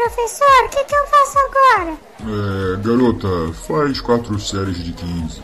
[0.00, 1.98] Professor, o que, que eu faço agora?
[2.22, 5.42] É, garota, faz quatro séries de 15.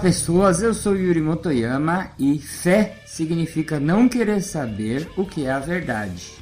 [0.00, 5.58] Pessoas, eu sou Yuri Motoyama e fé significa não querer saber o que é a
[5.58, 6.32] verdade.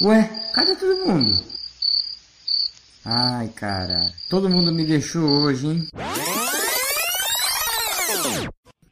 [0.00, 1.44] Ué, cadê todo mundo?
[3.04, 5.88] Ai cara, todo mundo me deixou hoje, hein?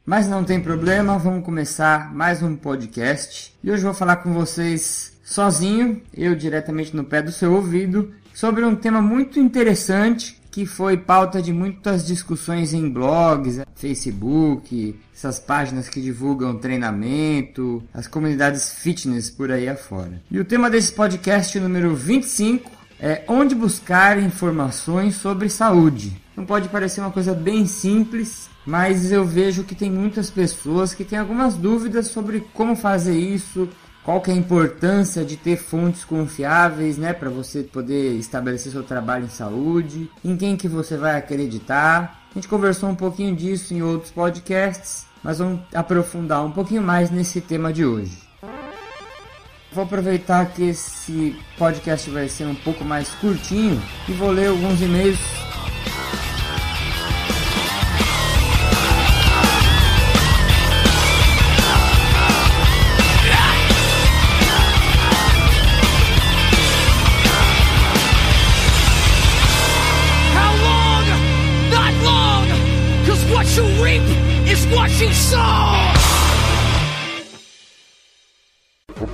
[0.09, 3.53] Mas não tem problema, vamos começar mais um podcast.
[3.61, 8.63] E hoje vou falar com vocês sozinho, eu diretamente no pé do seu ouvido, sobre
[8.63, 15.89] um tema muito interessante que foi pauta de muitas discussões em blogs, Facebook, essas páginas
[15.89, 20.21] que divulgam treinamento, as comunidades fitness por aí afora.
[20.31, 26.15] E o tema desse podcast número 25 é onde buscar informações sobre saúde.
[26.33, 31.05] Não pode parecer uma coisa bem simples, mas eu vejo que tem muitas pessoas que
[31.05, 33.69] têm algumas dúvidas sobre como fazer isso,
[34.03, 38.83] qual que é a importância de ter fontes confiáveis, né, para você poder estabelecer seu
[38.83, 42.27] trabalho em saúde, em quem que você vai acreditar.
[42.29, 47.09] A gente conversou um pouquinho disso em outros podcasts, mas vamos aprofundar um pouquinho mais
[47.09, 48.17] nesse tema de hoje.
[49.71, 54.81] Vou aproveitar que esse podcast vai ser um pouco mais curtinho e vou ler alguns
[54.81, 55.46] e-mails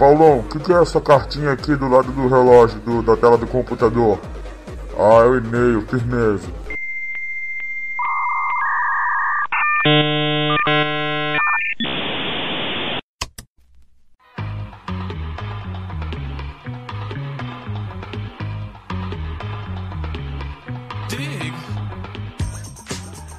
[0.04, 3.38] Paulão, o que, que é essa cartinha aqui do lado do relógio, do- da tela
[3.38, 4.20] do computador?
[5.00, 6.50] Ah, é o e-mail, firmeza.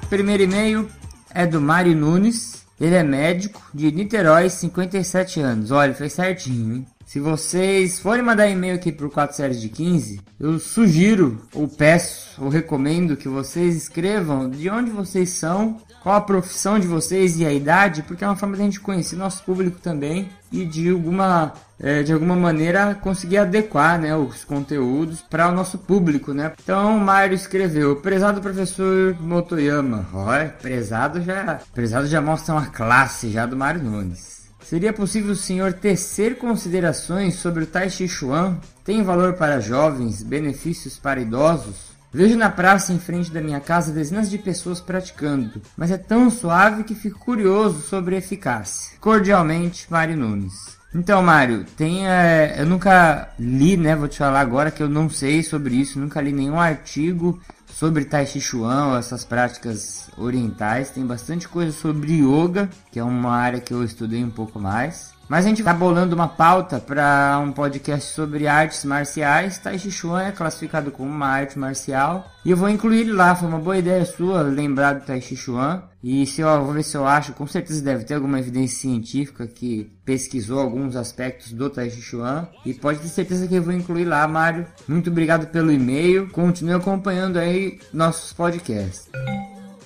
[0.09, 0.89] Primeiro e-mail
[1.29, 2.54] é do Mário Nunes.
[2.79, 5.71] Ele é médico de Niterói, 57 anos.
[5.71, 6.87] Olha, fez certinho, hein?
[7.05, 12.43] Se vocês forem mandar e-mail aqui pro 4 séries de 15, eu sugiro, ou peço,
[12.43, 17.45] ou recomendo que vocês escrevam de onde vocês são, qual a profissão de vocês e
[17.45, 20.89] a idade, porque é uma forma de a gente conhecer nosso público também e de
[20.89, 26.33] alguma, eh, de alguma maneira conseguir adequar né, os conteúdos para o nosso público.
[26.33, 26.53] Né?
[26.61, 33.29] Então o Mário escreveu, prezado professor Motoyama, olha, prezado já, prezado já mostra uma classe
[33.29, 34.34] já do Mário Nunes.
[34.65, 38.57] Seria possível o senhor tecer considerações sobre o Tai Chi Chuan?
[38.83, 41.93] Tem valor para jovens, benefícios para idosos?
[42.11, 46.31] Vejo na praça em frente da minha casa dezenas de pessoas praticando, mas é tão
[46.31, 48.97] suave que fico curioso sobre a eficácia.
[48.99, 50.75] Cordialmente, Mário Nunes.
[50.95, 53.95] Então, Mário, tem, é, eu nunca li, né?
[53.95, 57.39] Vou te falar agora que eu não sei sobre isso, nunca li nenhum artigo
[57.75, 60.91] sobre Tai Chi Chuan, essas práticas orientais.
[60.91, 65.13] Tem bastante coisa sobre yoga, que é uma área que eu estudei um pouco mais.
[65.27, 69.57] Mas a gente tá bolando uma pauta para um podcast sobre artes marciais.
[69.57, 72.31] Tai Chi Chuan é classificado como uma arte marcial.
[72.45, 73.35] E eu vou incluir ele lá.
[73.35, 75.83] Foi uma boa ideia sua lembrar do Tai Chi Chuan.
[76.03, 79.47] E se eu vou ver se eu acho, com certeza deve ter alguma evidência científica
[79.47, 82.47] que pesquisou alguns aspectos do Tai Chi Chuan.
[82.63, 84.67] E pode ter certeza que eu vou incluir lá, Mário.
[84.87, 86.29] Muito obrigado pelo e-mail.
[86.29, 89.09] Continue acompanhando aí nossos podcasts.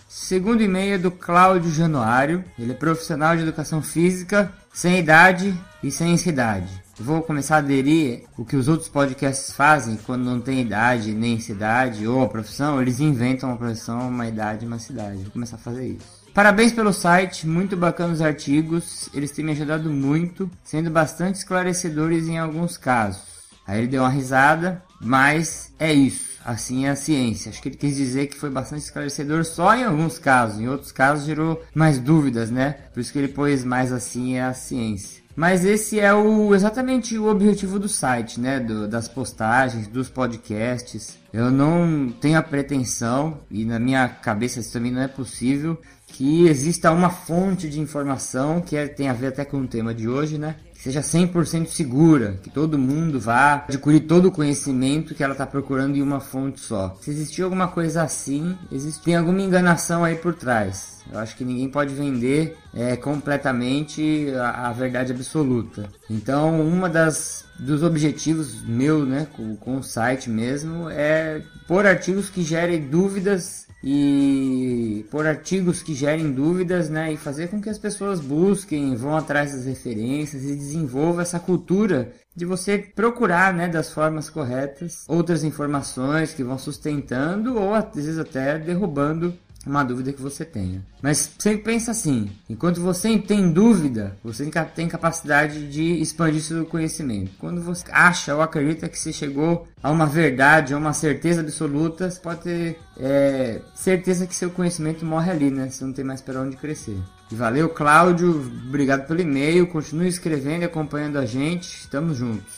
[0.10, 2.44] Segundo e-mail é do Cláudio Januário.
[2.58, 5.54] Ele é profissional de educação física, sem idade
[5.84, 6.70] e sem cidade.
[6.98, 11.38] Vou começar a aderir o que os outros podcasts fazem quando não tem idade nem
[11.38, 15.24] cidade ou a profissão, eles inventam uma profissão, uma idade uma cidade.
[15.24, 16.08] Vou começar a fazer isso.
[16.34, 22.30] Parabéns pelo site, muito bacana os artigos, eles têm me ajudado muito, sendo bastante esclarecedores
[22.30, 23.24] em alguns casos.
[23.68, 26.29] Aí ele deu uma risada, mas é isso.
[26.44, 27.50] Assim é a ciência.
[27.50, 30.60] Acho que ele quis dizer que foi bastante esclarecedor só em alguns casos.
[30.60, 32.76] Em outros casos gerou mais dúvidas, né?
[32.94, 35.20] Por isso que ele pôs mais assim é a ciência.
[35.36, 38.60] Mas esse é o exatamente o objetivo do site, né?
[38.60, 41.18] Do, das postagens, dos podcasts.
[41.32, 46.48] Eu não tenho a pretensão, e na minha cabeça isso também não é possível, que
[46.48, 50.10] exista uma fonte de informação que é, tem a ver até com o tema de
[50.10, 50.56] hoje, né?
[50.80, 55.46] Que seja 100% segura, que todo mundo vá adquirir todo o conhecimento que ela está
[55.46, 56.98] procurando em uma fonte só.
[57.02, 61.04] Se existir alguma coisa assim, existe, tem alguma enganação aí por trás.
[61.12, 65.90] Eu acho que ninguém pode vender é, completamente a, a verdade absoluta.
[66.10, 72.30] Então, uma das dos objetivos meu, né, com, com o site mesmo, é pôr artigos
[72.30, 77.78] que gerem dúvidas e por artigos que gerem dúvidas, né, e fazer com que as
[77.78, 83.92] pessoas busquem, vão atrás das referências e desenvolva essa cultura de você procurar, né, das
[83.92, 89.34] formas corretas outras informações que vão sustentando ou às vezes até derrubando
[89.66, 90.82] uma dúvida que você tenha.
[91.02, 97.32] Mas sempre pensa assim: enquanto você tem dúvida, você tem capacidade de expandir seu conhecimento.
[97.40, 102.10] Quando você acha ou acredita que você chegou a uma verdade, a uma certeza absoluta,
[102.10, 105.70] você pode ter é, certeza que seu conhecimento morre ali, né?
[105.70, 106.98] Você não tem mais para onde crescer.
[107.32, 108.32] E valeu, Cláudio.
[108.68, 109.68] Obrigado pelo e-mail.
[109.68, 111.68] Continue escrevendo e acompanhando a gente.
[111.68, 112.58] Estamos juntos.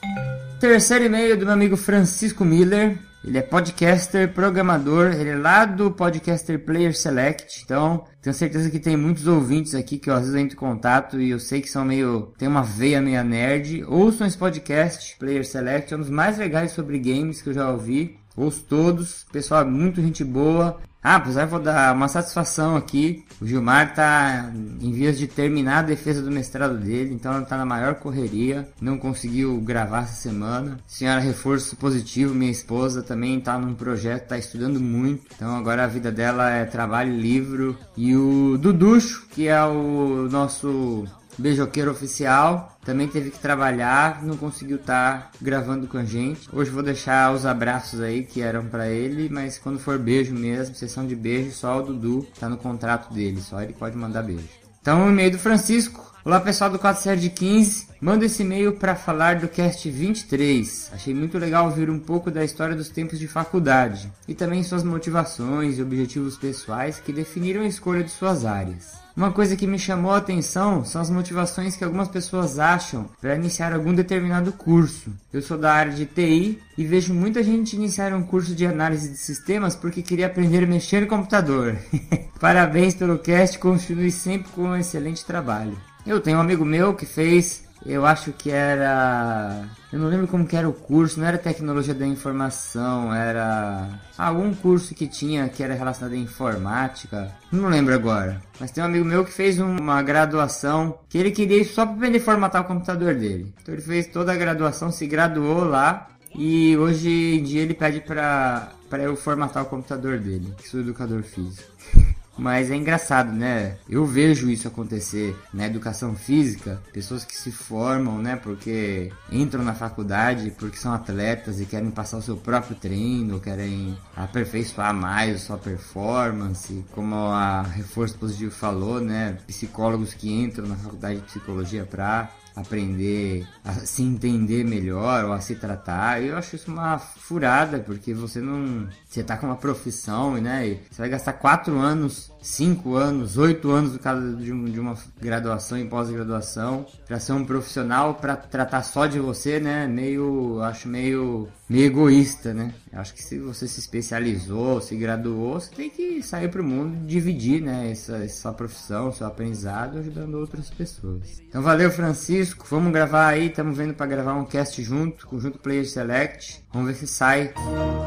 [0.59, 2.97] Terceiro e-mail do meu amigo Francisco Miller.
[3.23, 7.61] Ele é podcaster, programador, ele é lá do Podcaster Player Select.
[7.63, 11.19] Então, tenho certeza que tem muitos ouvintes aqui que eu, às vezes entro em contato
[11.19, 12.33] e eu sei que são meio.
[12.37, 13.83] tem uma veia meio nerd.
[13.87, 17.69] Ouçam esse podcast, Player Select, é um dos mais legais sobre games que eu já
[17.71, 18.19] ouvi.
[18.37, 20.79] Ouço todos, pessoal, muito gente boa.
[21.03, 23.25] Ah, apesar vou dar uma satisfação aqui.
[23.41, 27.65] O Gilmar está em vias de terminar a defesa do mestrado dele, então está na
[27.65, 28.69] maior correria.
[28.79, 30.77] Não conseguiu gravar essa semana.
[30.85, 35.25] Senhora Reforço Positivo, minha esposa, também está num projeto, está estudando muito.
[35.35, 37.75] Então agora a vida dela é trabalho livro.
[37.97, 41.05] E o Duducho, que é o nosso
[41.37, 46.49] beijoqueiro oficial, também teve que trabalhar, não conseguiu estar tá gravando com a gente.
[46.51, 50.75] Hoje vou deixar os abraços aí que eram para ele, mas quando for beijo mesmo,
[50.75, 54.61] sessão de beijo, só o Dudu tá no contrato dele, só ele pode mandar beijo.
[54.81, 56.11] Então, o e-mail do Francisco.
[56.23, 60.91] Olá pessoal do 4 série de 15, manda esse e-mail para falar do cast 23.
[60.93, 64.83] Achei muito legal ouvir um pouco da história dos tempos de faculdade e também suas
[64.83, 69.00] motivações e objetivos pessoais que definiram a escolha de suas áreas.
[69.15, 73.35] Uma coisa que me chamou a atenção são as motivações que algumas pessoas acham para
[73.35, 75.11] iniciar algum determinado curso.
[75.33, 79.09] Eu sou da área de TI e vejo muita gente iniciar um curso de análise
[79.09, 81.77] de sistemas porque queria aprender a mexer no computador.
[82.39, 85.77] Parabéns pelo cast, continue sempre com um excelente trabalho.
[86.07, 89.63] Eu tenho um amigo meu que fez eu acho que era.
[89.91, 94.53] Eu não lembro como que era o curso, não era tecnologia da informação, era algum
[94.53, 97.31] curso que tinha que era relacionado à informática.
[97.51, 98.41] Não lembro agora.
[98.59, 102.19] Mas tem um amigo meu que fez uma graduação que ele queria só para aprender
[102.19, 103.53] a formatar o computador dele.
[103.61, 107.99] Então ele fez toda a graduação, se graduou lá e hoje em dia ele pede
[108.01, 110.53] para para eu formatar o computador dele.
[110.65, 111.71] Sou educador físico.
[112.37, 113.75] Mas é engraçado, né?
[113.89, 119.73] Eu vejo isso acontecer na educação física, pessoas que se formam, né, porque entram na
[119.73, 125.39] faculdade porque são atletas e querem passar o seu próprio treino, querem aperfeiçoar mais a
[125.39, 129.37] sua performance, como a Reforço Positivo falou, né?
[129.47, 135.41] Psicólogos que entram na faculdade de psicologia para aprender a se entender melhor ou a
[135.41, 136.21] se tratar.
[136.21, 138.87] Eu acho isso uma furada, porque você não.
[139.07, 140.67] Você tá com uma profissão, né?
[140.67, 145.85] E você vai gastar quatro anos, cinco anos, oito anos de, de uma graduação e
[145.85, 149.87] pós-graduação para ser um profissional para tratar só de você, né?
[149.87, 150.61] Meio.
[150.61, 152.73] Acho meio meio egoísta, né?
[152.91, 156.97] Acho que se você se especializou, se graduou, você tem que sair para o mundo
[156.97, 157.89] e dividir, né?
[157.89, 161.41] Essa, essa profissão, seu aprendizado, ajudando outras pessoas.
[161.47, 162.65] Então valeu, Francisco.
[162.69, 166.60] Vamos gravar aí, estamos vendo para gravar um cast junto, com junto Player Select.
[166.73, 167.53] Vamos ver se sai.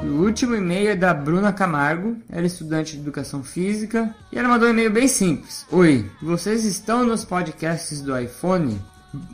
[0.03, 2.17] O último e-mail é da Bruna Camargo.
[2.31, 5.67] Ela é estudante de educação física e ela mandou um e-mail bem simples.
[5.71, 8.81] Oi, vocês estão nos podcasts do iPhone?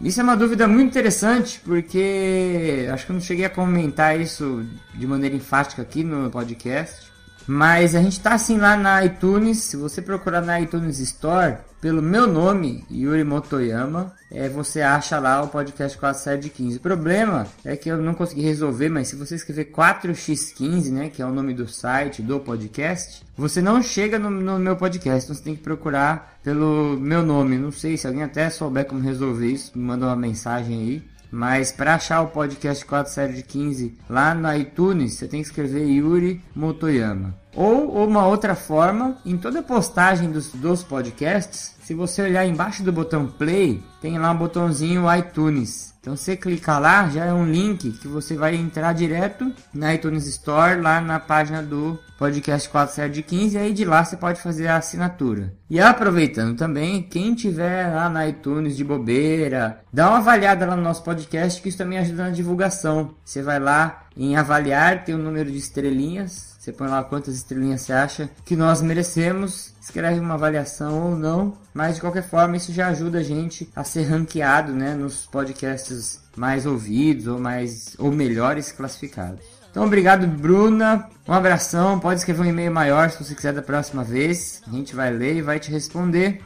[0.02, 4.66] Isso é uma dúvida muito interessante, porque acho que eu não cheguei a comentar isso
[4.94, 7.09] de maneira enfática aqui no podcast.
[7.52, 9.58] Mas a gente está assim lá na iTunes.
[9.58, 15.42] Se você procurar na iTunes Store, pelo meu nome, Yuri Motoyama, é, você acha lá
[15.42, 16.76] o podcast 4715.
[16.76, 21.20] O problema é que eu não consegui resolver, mas se você escrever 4x15, né, que
[21.20, 25.34] é o nome do site do podcast, você não chega no, no meu podcast, então
[25.34, 27.58] você tem que procurar pelo meu nome.
[27.58, 31.10] Não sei se alguém até souber como resolver isso, me manda uma mensagem aí.
[31.32, 35.48] Mas para achar o podcast 4 série de 15 lá no iTunes, você tem que
[35.48, 37.39] escrever Yuri Motoyama.
[37.54, 42.92] Ou uma outra forma, em toda postagem dos, dos podcasts, se você olhar embaixo do
[42.92, 45.89] botão play, tem lá um botãozinho iTunes.
[46.00, 50.26] Então você clicar lá, já é um link que você vai entrar direto na iTunes
[50.26, 54.40] Store, lá na página do podcast 47 de 15, e aí de lá você pode
[54.40, 55.52] fazer a assinatura.
[55.68, 60.82] E aproveitando também, quem tiver lá na iTunes de bobeira, dá uma avaliada lá no
[60.82, 63.14] nosso podcast, que isso também ajuda na divulgação.
[63.22, 67.34] Você vai lá em avaliar, tem o um número de estrelinhas, você põe lá quantas
[67.34, 72.56] estrelinhas você acha que nós merecemos, escreve uma avaliação ou não, mas de qualquer forma
[72.56, 77.94] isso já ajuda a gente a ser ranqueado, né, nos podcasts mais ouvidos ou mais
[77.98, 79.44] ou melhores classificados.
[79.70, 81.08] Então, obrigado, Bruna.
[81.28, 82.00] Um abração.
[82.00, 84.62] Pode escrever um e-mail maior se você quiser da próxima vez.
[84.66, 86.42] A gente vai ler e vai te responder.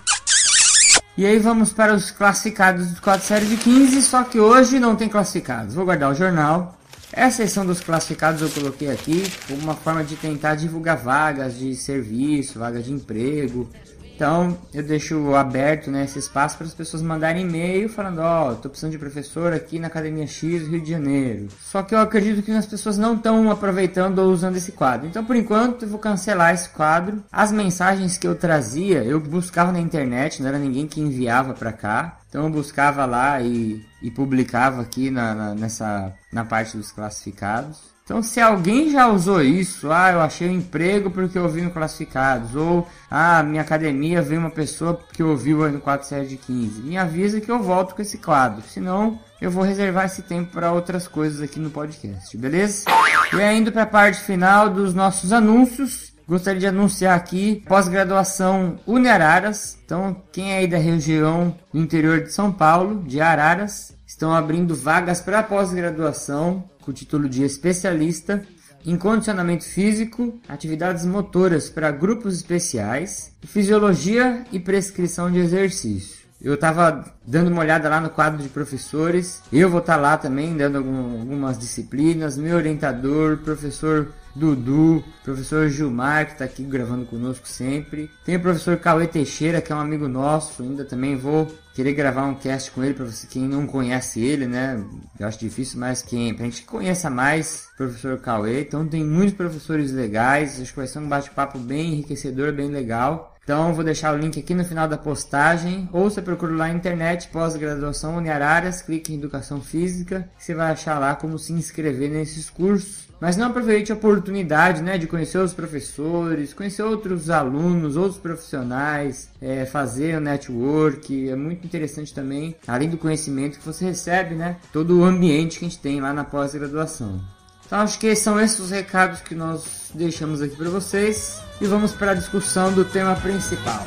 [1.16, 4.94] E aí vamos para os classificados do 4 série de 15, só que hoje não
[4.94, 5.74] tem classificados.
[5.74, 6.76] Vou guardar o jornal
[7.16, 11.76] essa seção dos classificados eu coloquei aqui como uma forma de tentar divulgar vagas de
[11.76, 13.70] serviço, vagas de emprego.
[14.14, 18.54] Então eu deixo aberto né, esse espaço para as pessoas mandarem e-mail falando: Ó, oh,
[18.54, 21.48] tô precisando de professor aqui na Academia X Rio de Janeiro.
[21.60, 25.06] Só que eu acredito que as pessoas não estão aproveitando ou usando esse quadro.
[25.06, 27.22] Então por enquanto eu vou cancelar esse quadro.
[27.30, 31.72] As mensagens que eu trazia eu buscava na internet, não era ninguém que enviava para
[31.72, 32.18] cá.
[32.28, 37.93] Então eu buscava lá e, e publicava aqui na, na, nessa, na parte dos classificados.
[38.04, 41.70] Então, se alguém já usou isso, ah, eu achei um emprego porque eu vi no
[41.70, 46.82] classificados, ou ah, minha academia veio uma pessoa que ouviu no 4 série de 15,
[46.82, 50.70] me avisa que eu volto com esse quadro, senão eu vou reservar esse tempo para
[50.70, 52.84] outras coisas aqui no podcast, beleza?
[53.32, 59.78] E indo para a parte final dos nossos anúncios, Gostaria de anunciar aqui pós-graduação Uniararas.
[59.84, 64.74] Então, quem é aí da região do interior de São Paulo, de Araras, estão abrindo
[64.74, 68.46] vagas para pós-graduação com o título de especialista
[68.86, 76.24] em condicionamento físico, atividades motoras para grupos especiais, fisiologia e prescrição de exercício.
[76.40, 79.42] Eu estava dando uma olhada lá no quadro de professores.
[79.50, 82.36] Eu vou estar tá lá também dando algum, algumas disciplinas.
[82.36, 88.10] Meu orientador, professor Dudu, professor Gilmar, que está aqui gravando conosco sempre.
[88.26, 92.26] Tem o professor Cauê Teixeira, que é um amigo nosso, ainda também vou querer gravar
[92.26, 94.82] um cast com ele para você quem não conhece ele, né?
[95.18, 98.60] Eu acho difícil, mas quem pra gente que conheça mais o professor Cauê.
[98.60, 103.33] Então tem muitos professores legais, acho que vai ser um bate-papo bem enriquecedor, bem legal.
[103.44, 106.74] Então vou deixar o link aqui no final da postagem, ou você procura lá na
[106.74, 112.48] internet, pós-graduação Uniararas, clique em Educação Física, você vai achar lá como se inscrever nesses
[112.48, 113.04] cursos.
[113.20, 119.30] Mas não aproveite a oportunidade né, de conhecer os professores, conhecer outros alunos, outros profissionais,
[119.40, 121.28] é, fazer o network.
[121.28, 125.64] É muito interessante também, além do conhecimento que você recebe, né, todo o ambiente que
[125.64, 127.20] a gente tem lá na pós-graduação.
[127.66, 131.92] Então acho que são esses os recados que nós deixamos aqui para vocês e vamos
[131.92, 133.86] para a discussão do tema principal.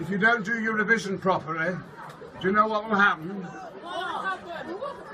[0.00, 1.76] If you don't do your revision properly,
[2.40, 3.46] do you know what will happen?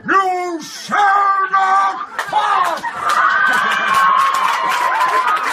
[0.05, 2.83] You shall not pass!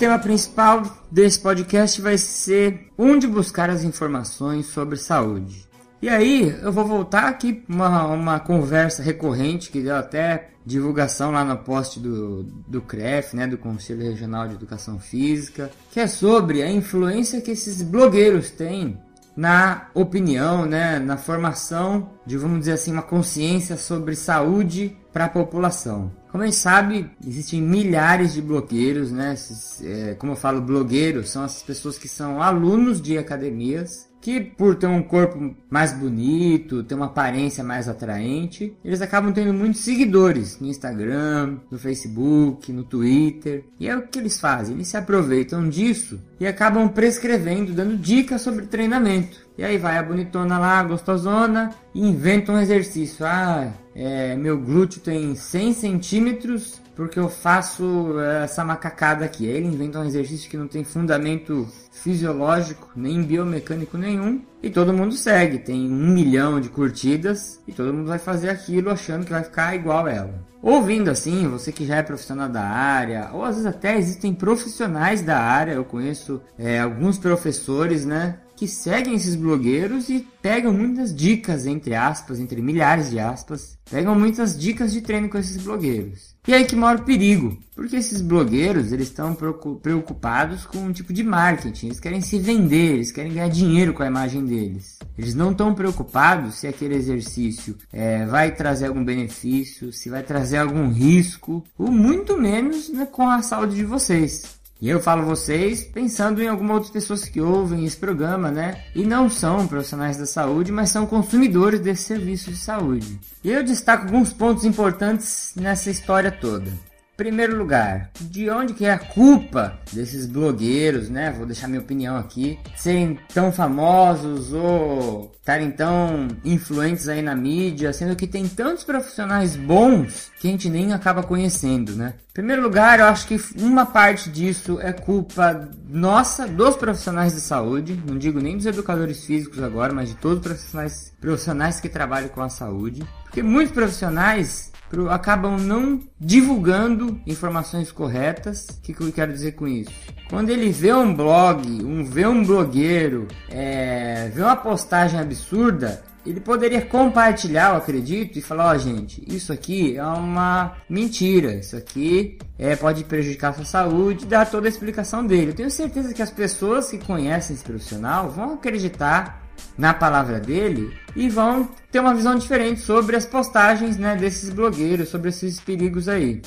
[0.00, 5.68] tema principal desse podcast vai ser onde buscar as informações sobre saúde.
[6.00, 11.44] E aí, eu vou voltar aqui uma, uma conversa recorrente que deu até divulgação lá
[11.44, 16.62] no post do, do CREF, né, do Conselho Regional de Educação Física, que é sobre
[16.62, 18.98] a influência que esses blogueiros têm
[19.40, 25.28] na opinião, né, na formação de, vamos dizer assim, uma consciência sobre saúde para a
[25.30, 26.12] população.
[26.30, 29.32] Como a gente sabe, existem milhares de blogueiros, né?
[29.32, 34.40] Esses, é, como eu falo, blogueiros são essas pessoas que são alunos de academias que
[34.40, 39.80] por ter um corpo mais bonito, ter uma aparência mais atraente, eles acabam tendo muitos
[39.80, 43.64] seguidores no Instagram, no Facebook, no Twitter.
[43.78, 48.42] E é o que eles fazem, eles se aproveitam disso e acabam prescrevendo, dando dicas
[48.42, 49.38] sobre treinamento.
[49.56, 53.26] E aí vai a bonitona lá, gostosona, e inventa um exercício.
[53.26, 59.46] Ah, é, meu glúteo tem 100 centímetros porque eu faço é, essa macacada aqui.
[59.46, 65.14] Ele inventa um exercício que não tem fundamento fisiológico, nem biomecânico nenhum, e todo mundo
[65.14, 65.60] segue.
[65.60, 69.74] Tem um milhão de curtidas e todo mundo vai fazer aquilo achando que vai ficar
[69.74, 70.44] igual ela.
[70.62, 75.22] Ouvindo assim, você que já é profissional da área, ou às vezes até existem profissionais
[75.22, 78.40] da área, eu conheço é, alguns professores, né?
[78.60, 84.14] Que seguem esses blogueiros e pegam muitas dicas, entre aspas, entre milhares de aspas, pegam
[84.14, 86.36] muitas dicas de treino com esses blogueiros.
[86.46, 89.34] E aí que mora o perigo, porque esses blogueiros eles estão
[89.80, 94.02] preocupados com um tipo de marketing, eles querem se vender, eles querem ganhar dinheiro com
[94.02, 94.98] a imagem deles.
[95.16, 100.58] Eles não estão preocupados se aquele exercício é, vai trazer algum benefício, se vai trazer
[100.58, 104.59] algum risco, ou muito menos né, com a saúde de vocês.
[104.80, 108.84] E eu falo vocês pensando em algumas outras pessoas que ouvem esse programa, né?
[108.94, 113.20] E não são profissionais da saúde, mas são consumidores desse serviço de saúde.
[113.44, 116.89] E eu destaco alguns pontos importantes nessa história toda
[117.20, 121.30] primeiro lugar, de onde que é a culpa desses blogueiros, né?
[121.30, 127.92] Vou deixar minha opinião aqui, serem tão famosos ou estarem tão influentes aí na mídia,
[127.92, 132.14] sendo que tem tantos profissionais bons que a gente nem acaba conhecendo, né?
[132.30, 137.40] Em primeiro lugar, eu acho que uma parte disso é culpa nossa, dos profissionais de
[137.42, 141.88] saúde, não digo nem dos educadores físicos agora, mas de todos os profissionais, profissionais que
[141.90, 144.72] trabalham com a saúde, porque muitos profissionais
[145.08, 148.66] acabam não divulgando informações corretas.
[148.66, 149.92] O que, que eu quero dizer com isso?
[150.28, 156.40] Quando ele vê um blog, um vê um blogueiro, é, vê uma postagem absurda, ele
[156.40, 161.76] poderia compartilhar, eu acredito, e falar, ó oh, gente, isso aqui é uma mentira, isso
[161.76, 165.52] aqui é, pode prejudicar a sua saúde, dar toda a explicação dele.
[165.52, 169.40] Eu tenho certeza que as pessoas que conhecem esse profissional vão acreditar
[169.76, 175.08] na palavra dele e vão ter uma visão diferente sobre as postagens né, desses blogueiros,
[175.08, 176.42] sobre esses perigos aí.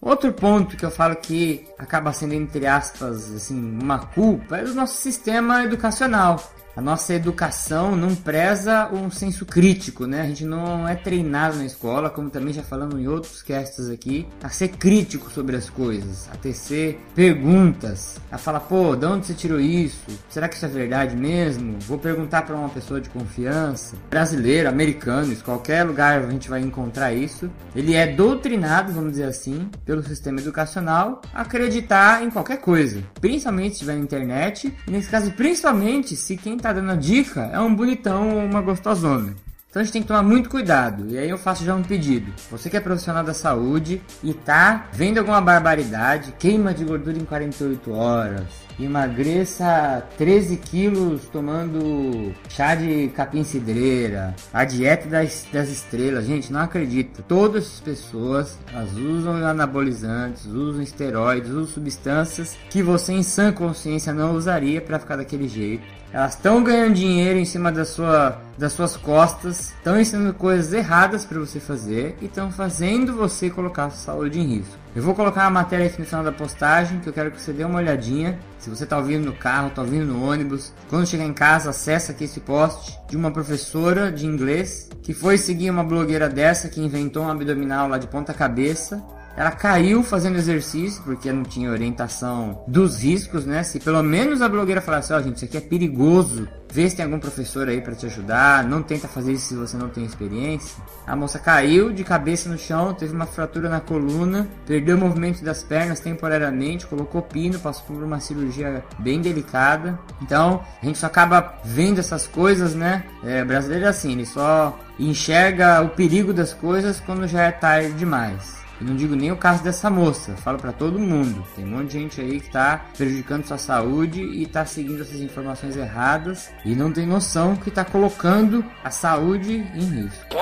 [0.00, 4.74] Outro ponto que eu falo que acaba sendo, entre aspas, assim, uma culpa é do
[4.74, 6.38] nosso sistema educacional
[6.78, 10.20] a nossa educação não preza um senso crítico, né?
[10.20, 14.28] A gente não é treinado na escola, como também já falamos em outros castes aqui,
[14.40, 19.34] a ser crítico sobre as coisas, a tecer perguntas, a falar, pô, de onde você
[19.34, 20.06] tirou isso?
[20.28, 21.80] Será que isso é verdade mesmo?
[21.80, 26.60] Vou perguntar para uma pessoa de confiança, brasileiro, americano, em qualquer lugar a gente vai
[26.60, 27.50] encontrar isso.
[27.74, 33.70] Ele é doutrinado, vamos dizer assim, pelo sistema educacional, a acreditar em qualquer coisa, principalmente
[33.70, 37.48] se estiver na internet, e nesse caso, principalmente se quem está tá dando a dica
[37.52, 39.34] é um bonitão ou uma gostosona.
[39.70, 41.06] Então a gente tem que tomar muito cuidado.
[41.10, 42.32] E aí eu faço já um pedido.
[42.50, 47.24] Você que é profissional da saúde e tá vendo alguma barbaridade, queima de gordura em
[47.24, 48.46] 48 horas,
[48.80, 56.24] emagreça 13 quilos tomando chá de capim cidreira, a dieta das, das estrelas.
[56.24, 57.22] Gente, não acredita.
[57.28, 64.14] Todas as pessoas elas usam anabolizantes, usam esteroides, usam substâncias que você em sã consciência
[64.14, 65.97] não usaria para ficar daquele jeito.
[66.12, 71.26] Elas estão ganhando dinheiro em cima da sua, das suas costas, estão ensinando coisas erradas
[71.26, 74.74] para você fazer e estão fazendo você colocar a sua saúde em risco.
[74.96, 77.52] Eu vou colocar a matéria aqui no final da postagem que eu quero que você
[77.52, 78.38] dê uma olhadinha.
[78.58, 82.12] Se você está ouvindo no carro, está ouvindo no ônibus, quando chegar em casa, acessa
[82.12, 86.80] aqui esse post de uma professora de inglês que foi seguir uma blogueira dessa que
[86.80, 89.02] inventou um abdominal lá de ponta cabeça
[89.38, 93.62] ela caiu fazendo exercício porque não tinha orientação dos riscos, né?
[93.62, 96.96] Se pelo menos a blogueira falasse, ó, oh, gente, isso aqui é perigoso, vê se
[96.96, 100.04] tem algum professor aí para te ajudar, não tenta fazer isso se você não tem
[100.04, 100.82] experiência.
[101.06, 105.44] A moça caiu de cabeça no chão, teve uma fratura na coluna, perdeu o movimento
[105.44, 109.96] das pernas temporariamente, colocou pino, passou por uma cirurgia bem delicada.
[110.20, 113.04] Então, a gente só acaba vendo essas coisas, né?
[113.22, 117.92] É, brasileiro é assim, ele só enxerga o perigo das coisas quando já é tarde
[117.92, 118.57] demais.
[118.80, 121.44] E não digo nem o caso dessa moça, falo para todo mundo.
[121.56, 125.20] Tem um monte de gente aí que tá prejudicando sua saúde e tá seguindo essas
[125.20, 130.36] informações erradas e não tem noção que tá colocando a saúde em risco.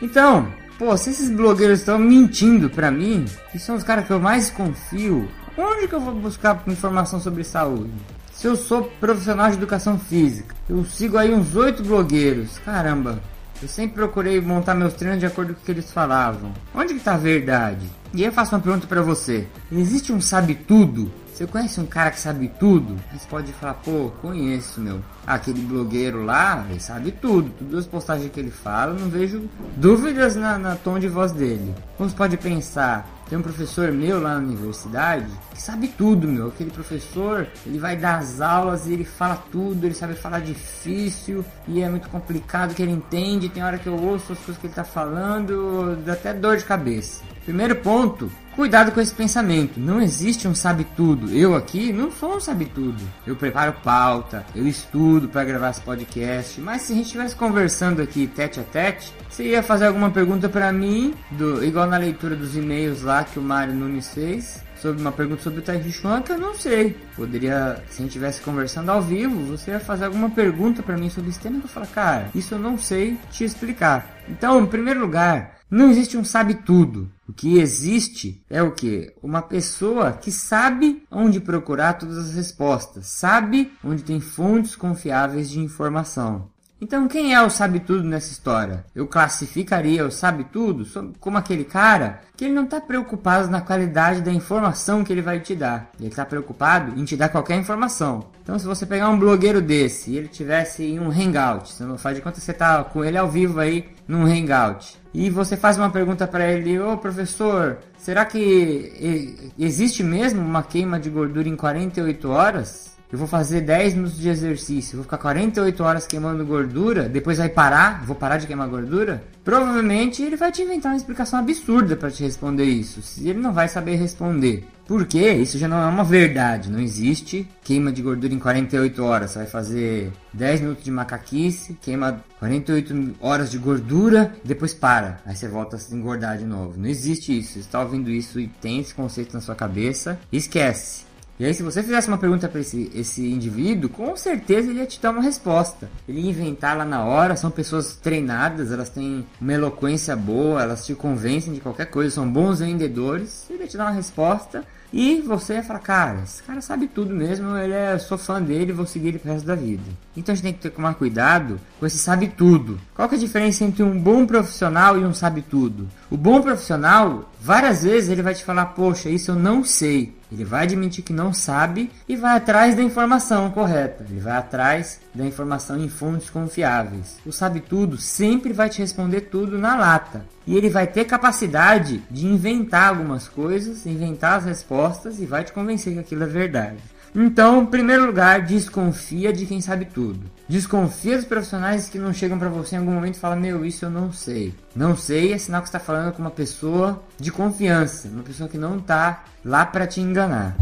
[0.00, 4.20] Então, pô, se esses blogueiros estão mentindo pra mim, que são os caras que eu
[4.20, 7.92] mais confio, onde que eu vou buscar informação sobre saúde?
[8.32, 13.20] Se eu sou profissional de educação física, eu sigo aí uns oito blogueiros, caramba,
[13.62, 16.52] eu sempre procurei montar meus treinos de acordo com o que eles falavam.
[16.74, 17.86] Onde que tá a verdade?
[18.14, 19.46] E eu faço uma pergunta para você.
[19.70, 21.12] Existe um sabe tudo?
[21.32, 22.96] Você conhece um cara que sabe tudo?
[23.12, 25.00] Você pode falar, pô, conheço, meu.
[25.26, 27.50] Aquele blogueiro lá, ele sabe tudo.
[27.58, 31.74] Todas as postagens que ele fala, não vejo dúvidas na, na tom de voz dele.
[31.96, 36.48] Como você pode pensar, tem um professor meu lá na universidade que sabe tudo, meu.
[36.48, 41.44] Aquele professor, ele vai dar as aulas e ele fala tudo, ele sabe falar difícil
[41.68, 43.48] e é muito complicado que ele entende.
[43.48, 46.64] Tem hora que eu ouço as coisas que ele tá falando, dá até dor de
[46.64, 47.22] cabeça.
[47.44, 49.80] Primeiro ponto, cuidado com esse pensamento.
[49.80, 51.32] Não existe um sabe tudo.
[51.34, 53.02] Eu aqui não sou um sabe tudo.
[53.26, 56.60] Eu preparo pauta, eu estudo para gravar esse podcast.
[56.60, 60.46] Mas se a gente estivesse conversando aqui tete a tete, você ia fazer alguma pergunta
[60.46, 65.00] para mim, do, igual na leitura dos e-mails lá que o Mário Nunes fez sobre
[65.00, 66.94] uma pergunta sobre o Tai Chuan que eu não sei.
[67.16, 71.08] Poderia, se a gente estivesse conversando ao vivo, você ia fazer alguma pergunta para mim
[71.08, 74.20] sobre esse tema que eu falo, cara, isso eu não sei te explicar.
[74.28, 77.08] Então, em primeiro lugar, não existe um sabe tudo.
[77.28, 79.14] O que existe é o que?
[79.22, 85.60] Uma pessoa que sabe onde procurar todas as respostas, sabe onde tem fontes confiáveis de
[85.60, 86.50] informação.
[86.82, 88.86] Então, quem é o sabe-tudo nessa história?
[88.94, 90.86] Eu classificaria o sabe-tudo
[91.20, 95.40] como aquele cara que ele não está preocupado na qualidade da informação que ele vai
[95.40, 95.90] te dar.
[96.00, 98.30] Ele está preocupado em te dar qualquer informação.
[98.42, 101.98] Então, se você pegar um blogueiro desse e ele tivesse em um hangout, você não
[101.98, 105.56] faz de conta que você está com ele ao vivo aí num hangout, e você
[105.56, 111.48] faz uma pergunta para ele: Ô professor, será que existe mesmo uma queima de gordura
[111.48, 112.90] em 48 horas?
[113.12, 117.48] eu vou fazer 10 minutos de exercício, vou ficar 48 horas queimando gordura, depois vai
[117.48, 119.24] parar, vou parar de queimar gordura?
[119.42, 123.52] Provavelmente ele vai te inventar uma explicação absurda para te responder isso, se ele não
[123.52, 124.64] vai saber responder.
[124.90, 129.30] Porque isso já não é uma verdade, não existe queima de gordura em 48 horas.
[129.30, 135.20] Você vai fazer 10 minutos de macaquice, queima 48 horas de gordura, depois para.
[135.24, 136.74] Aí você volta a se engordar de novo.
[136.76, 137.52] Não existe isso.
[137.52, 141.04] Você está ouvindo isso e tem esse conceito na sua cabeça, esquece.
[141.40, 144.86] E aí, se você fizesse uma pergunta para esse, esse indivíduo, com certeza ele ia
[144.86, 145.88] te dar uma resposta.
[146.06, 150.84] Ele ia inventar lá na hora, são pessoas treinadas, elas têm uma eloquência boa, elas
[150.84, 153.46] te convencem de qualquer coisa, são bons vendedores.
[153.48, 157.14] Ele ia te dar uma resposta e você ia falar, cara, esse cara sabe tudo
[157.14, 159.84] mesmo, ele é, sou fã dele, vou seguir ele pro resto da vida.
[160.14, 162.78] Então a gente tem que tomar cuidado com esse sabe tudo.
[162.94, 165.88] Qual que é a diferença entre um bom profissional e um sabe tudo?
[166.10, 170.19] O bom profissional, várias vezes ele vai te falar, poxa, isso eu não sei.
[170.30, 174.04] Ele vai admitir que não sabe e vai atrás da informação correta.
[174.08, 177.18] Ele vai atrás da informação em fontes confiáveis.
[177.26, 180.24] O sabe tudo sempre vai te responder tudo na lata.
[180.46, 185.52] E ele vai ter capacidade de inventar algumas coisas, inventar as respostas e vai te
[185.52, 186.78] convencer que aquilo é verdade.
[187.14, 190.20] Então, em primeiro lugar, desconfia de quem sabe tudo.
[190.48, 193.84] Desconfia dos profissionais que não chegam para você em algum momento e falam: Meu, isso
[193.84, 194.54] eu não sei.
[194.74, 198.58] Não sei é sinal que está falando com uma pessoa de confiança, uma pessoa que
[198.58, 200.56] não está lá para te enganar.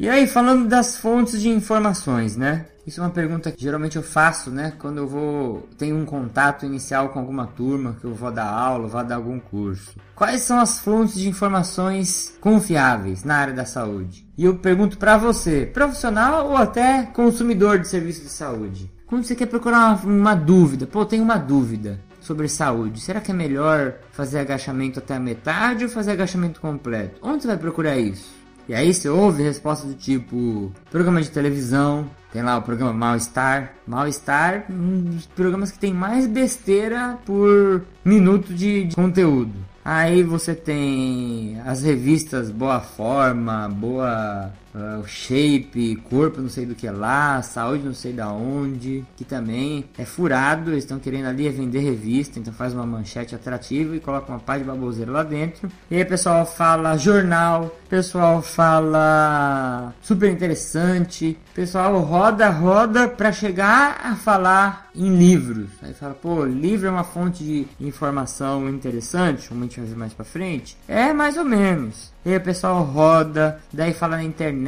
[0.00, 2.64] E aí, falando das fontes de informações, né?
[2.86, 4.72] Isso é uma pergunta que geralmente eu faço, né?
[4.78, 8.88] Quando eu vou tenho um contato inicial com alguma turma, que eu vou dar aula,
[8.88, 9.94] vou dar algum curso.
[10.16, 14.26] Quais são as fontes de informações confiáveis na área da saúde?
[14.38, 18.90] E eu pergunto para você, profissional ou até consumidor de serviço de saúde.
[19.06, 23.02] Quando você quer procurar uma, uma dúvida, pô, tem uma dúvida sobre saúde.
[23.02, 27.20] Será que é melhor fazer agachamento até a metade ou fazer agachamento completo?
[27.20, 28.39] Onde você vai procurar isso?
[28.70, 33.72] E aí você ouve respostas do tipo programa de televisão, tem lá o programa Mal-Estar.
[33.84, 39.50] Mal-Estar, um dos programas que tem mais besteira por minuto de, de conteúdo.
[39.84, 46.88] Aí você tem as revistas Boa Forma, Boa uh, Shape, Corpo não sei do que
[46.88, 51.80] lá, Saúde não sei da onde, que também é furado, eles estão querendo ali vender
[51.80, 55.70] revista, então faz uma manchete atrativa e coloca uma pá de baboseira lá dentro.
[55.90, 64.00] E aí o pessoal fala jornal, pessoal fala super interessante, pessoal roda, roda para chegar
[64.04, 65.70] a falar em livros.
[65.82, 69.96] Aí fala, pô, livro é uma fonte de informação interessante, como a gente vai ver
[69.96, 70.76] mais pra frente.
[70.86, 72.12] É mais ou menos.
[72.24, 74.59] E aí o pessoal roda, daí fala na internet,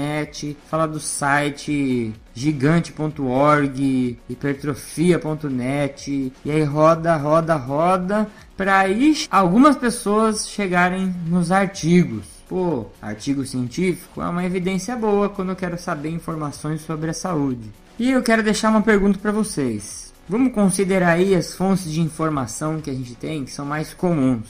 [0.68, 11.14] fala do site gigante.org, hipertrofia.net, e aí roda, roda, roda, para aí algumas pessoas chegarem
[11.26, 12.24] nos artigos.
[12.48, 17.70] Pô, artigo científico é uma evidência boa quando eu quero saber informações sobre a saúde.
[17.98, 20.12] E eu quero deixar uma pergunta para vocês.
[20.28, 24.46] Vamos considerar aí as fontes de informação que a gente tem que são mais comuns,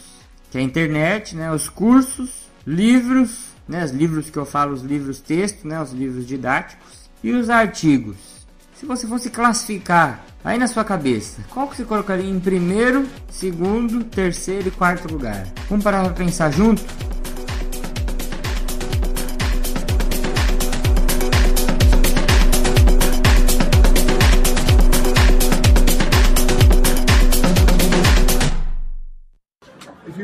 [0.50, 2.30] que é a internet, né, os cursos,
[2.66, 7.32] livros, né, os livros que eu falo, os livros texto, né, os livros didáticos e
[7.32, 8.16] os artigos.
[8.74, 14.02] Se você fosse classificar aí na sua cabeça, qual que você colocaria em primeiro, segundo,
[14.04, 15.46] terceiro e quarto lugar?
[15.68, 16.82] Vamos parar para pensar junto?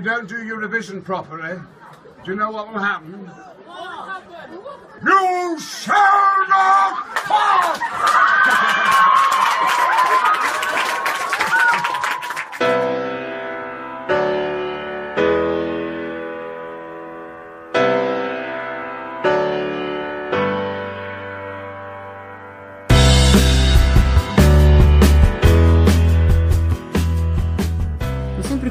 [0.09, 1.61] don't do your revision properly,
[2.24, 3.31] do you know what will happen?
[5.04, 8.27] You shall not pass!